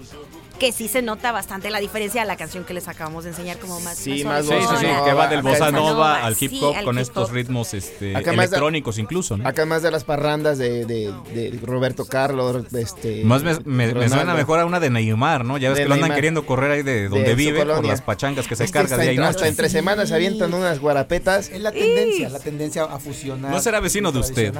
[0.59, 3.57] Que sí se nota bastante la diferencia a la canción que les acabamos de enseñar
[3.57, 6.53] como más Sí, más más Sí, sí, sí, que va del bossa nova al hip
[6.61, 9.47] hop al con hip estos ritmos este, Acá electrónicos incluso, ¿no?
[9.47, 14.07] Acá más de las parrandas de, de- de Roberto Carlos, este, Más me, me- me
[14.09, 15.57] suena mejor a una de Neymar, ¿no?
[15.57, 16.15] Ya ves De que lo andan Neymar.
[16.17, 19.03] queriendo correr ahí de donde vive por las pachangas que se Es que carga hasta
[19.03, 19.17] de ahí.
[19.17, 21.49] Hasta entre semanas se avientan unas guarapetas.
[21.49, 23.51] Es la tendencia, la tendencia a fusionar.
[23.51, 24.53] ¿No será vecino de usted?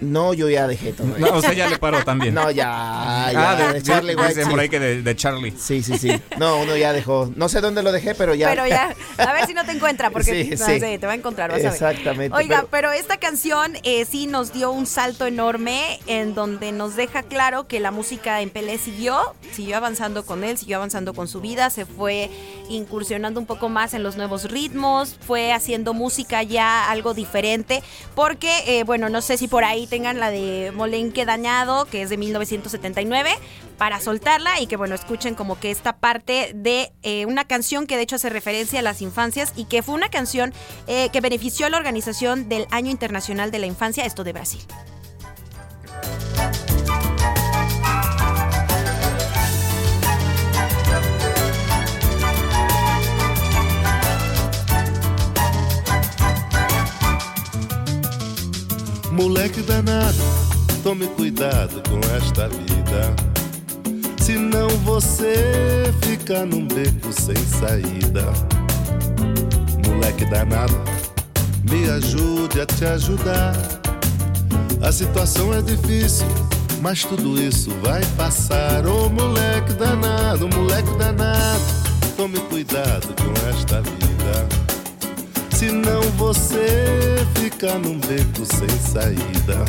[0.00, 1.08] No, yo ya dejé todo.
[1.18, 2.34] No, o sea, ya le paro también.
[2.34, 3.50] No, ya, ya.
[3.50, 4.14] ah, de, de Charlie
[4.48, 5.16] por ahí que de, de
[5.48, 5.54] Charlie.
[5.60, 6.22] Sí, sí, sí.
[6.38, 7.30] No, uno ya dejó.
[7.36, 8.48] No sé dónde lo dejé, pero ya.
[8.50, 10.80] Pero ya, a ver si no te encuentra, porque Sí, no sí.
[10.80, 11.72] sé, te va a encontrar, vas a ver.
[11.72, 12.36] Exactamente.
[12.36, 16.96] Oiga, pero- pero, esta canción eh, sí nos dio un salto enorme en donde nos
[16.96, 21.28] deja claro que la música en Pelé siguió, siguió avanzando con él, siguió avanzando con
[21.28, 22.30] su vida, se fue
[22.70, 27.82] incursionando un poco más en los nuevos ritmos, fue haciendo música ya algo diferente,
[28.14, 32.10] porque, eh, bueno, no sé si por ahí tengan la de Molenque Dañado, que es
[32.10, 33.30] de 1979,
[33.76, 37.96] para soltarla y que, bueno, escuchen como que esta parte de eh, una canción que
[37.96, 40.52] de hecho hace referencia a las infancias y que fue una canción
[40.86, 44.60] eh, que benefició a la organización del Año Internacional de la Infancia, esto de Brasil.
[59.50, 60.18] Moleque danado,
[60.84, 63.16] tome cuidado com esta vida.
[64.20, 68.26] Senão você fica num beco sem saída.
[69.84, 70.80] Moleque danado,
[71.68, 73.56] me ajude a te ajudar.
[74.80, 76.28] A situação é difícil,
[76.80, 78.86] mas tudo isso vai passar.
[78.86, 81.64] Ô moleque danado, moleque danado,
[82.16, 84.69] tome cuidado com esta vida.
[85.60, 89.62] Senão você fica num beco sem saída.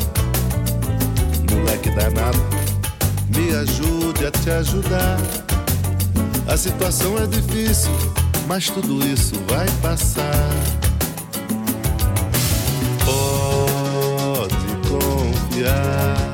[1.50, 2.38] Moleque danado,
[3.36, 5.18] me ajude a te ajudar.
[6.48, 7.92] A situação é difícil,
[8.48, 10.48] mas tudo isso vai passar.
[13.04, 14.56] Pode
[14.88, 16.31] confiar.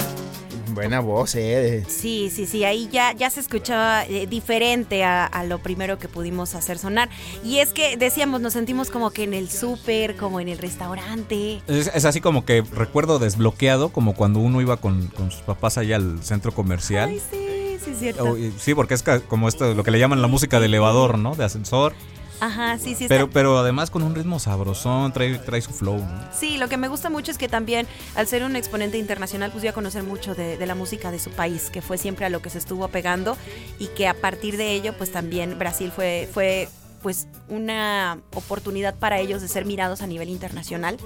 [0.79, 1.85] Buena voz, eh.
[1.89, 6.07] Sí, sí, sí, ahí ya, ya se escuchaba eh, diferente a, a lo primero que
[6.07, 7.09] pudimos hacer sonar.
[7.43, 11.61] Y es que decíamos, nos sentimos como que en el súper, como en el restaurante.
[11.67, 15.79] Es, es así como que recuerdo desbloqueado, como cuando uno iba con, con sus papás
[15.79, 17.09] allá al centro comercial.
[17.09, 18.37] Ay, sí, sí, es cierto.
[18.59, 21.35] Sí, porque es como esto, lo que le llaman la música de elevador, ¿no?
[21.35, 21.93] De ascensor.
[22.41, 23.05] Ajá, sí, sí.
[23.05, 26.21] está- Pero, pero además con un ritmo sabrosón, trae, trae su flow, ¿no?
[26.33, 29.63] Sí, lo que me gusta mucho es que también, al ser un exponente internacional, pues
[29.63, 32.31] dio a conocer mucho de, de la música de su país, que fue siempre a
[32.31, 33.37] lo que se estuvo pegando
[33.79, 36.69] y que a partir de ello, pues también Brasil fue, fue
[37.03, 40.97] pues una oportunidad para ellos de ser mirados a nivel internacional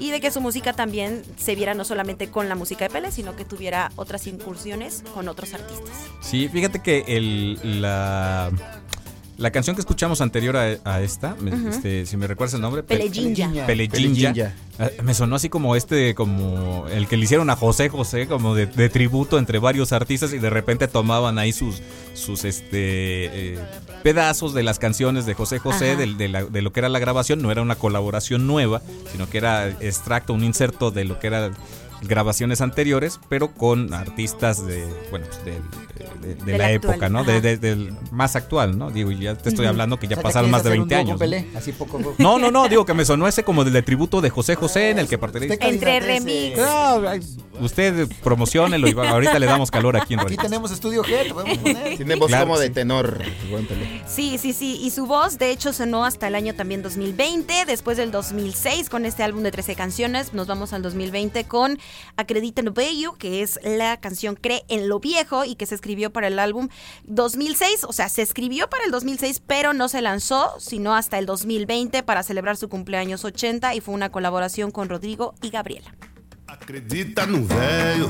[0.00, 3.12] y de que su música también se viera no solamente con la música de Pele,
[3.12, 5.90] sino que tuviera otras incursiones con otros artistas.
[6.20, 8.50] Sí, fíjate que el, la,
[9.38, 12.82] la canción que escuchamos anterior a, a esta, me- este, si me recuerdas el nombre,
[12.82, 13.66] Pe- Pelejinja.
[13.66, 14.52] Pelejinja.
[14.78, 18.54] Ah, Me sonó así como este, como el que le hicieron a José José, como
[18.54, 21.80] de, de tributo entre varios artistas y de repente tomaban ahí sus,
[22.14, 22.74] sus este,
[23.54, 23.58] eh,
[24.02, 27.40] pedazos de las canciones de José José, de, la- de lo que era la grabación.
[27.40, 28.82] No era una colaboración nueva,
[29.12, 31.54] sino que era extracto, un inserto de lo que eran
[32.02, 37.24] grabaciones anteriores, pero con artistas de, bueno, pues de, de- la época, ¿no?
[37.24, 38.90] del más actual, ¿no?
[38.90, 40.88] Digo, ya te estoy hablando que ya O sea, pasaron ¿quieres más de hacer un
[40.88, 41.12] 20 dúo años.
[41.12, 41.18] ¿no?
[41.18, 41.46] Pelé?
[41.56, 42.14] Así poco a poco.
[42.18, 44.90] No, no, no, digo que me sonó ese como del de tributo de José José
[44.90, 45.54] en el que participa.
[45.54, 46.56] Usted, Entre remix.
[46.56, 47.02] No,
[47.60, 51.58] usted promocionelo y ahorita le damos calor aquí en Aquí tenemos estudio G, lo podemos
[51.58, 51.96] poner.
[51.96, 53.22] Tiene voz Claro, como de tenor.
[54.06, 54.78] Sí, sí, sí.
[54.82, 57.64] Y su voz, de hecho, sonó hasta el año también 2020.
[57.66, 61.78] Después del 2006, con este álbum de 13 canciones, nos vamos al 2020 con
[62.16, 66.10] Acredita no Bello, que es la canción Cree en lo Viejo y que se escribió
[66.10, 66.68] para el álbum
[67.04, 67.84] 2006.
[67.84, 72.02] O sea, se escribió para el 2006, pero no se lanzó, sino hasta el 2020
[72.02, 75.94] para celebrar su cumpleaños 80 y fue una colaboración con Rodrigo y Gabriela.
[76.68, 78.08] Acredita no velho,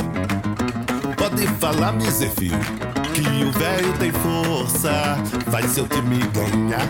[1.16, 5.16] pode falar, me que o velho tem força,
[5.48, 6.84] faz seu time ganhar.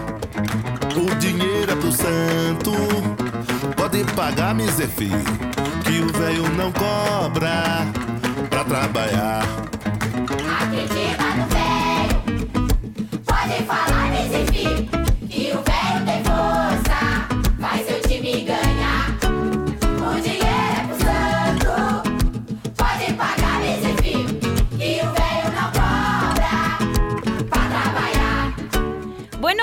[0.97, 2.73] O dinheiro é pro santo,
[3.77, 7.87] pode pagar, me que o velho não cobra
[8.49, 9.45] pra trabalhar.
[10.63, 12.79] Acredita no velho.
[13.27, 13.88] Pode falar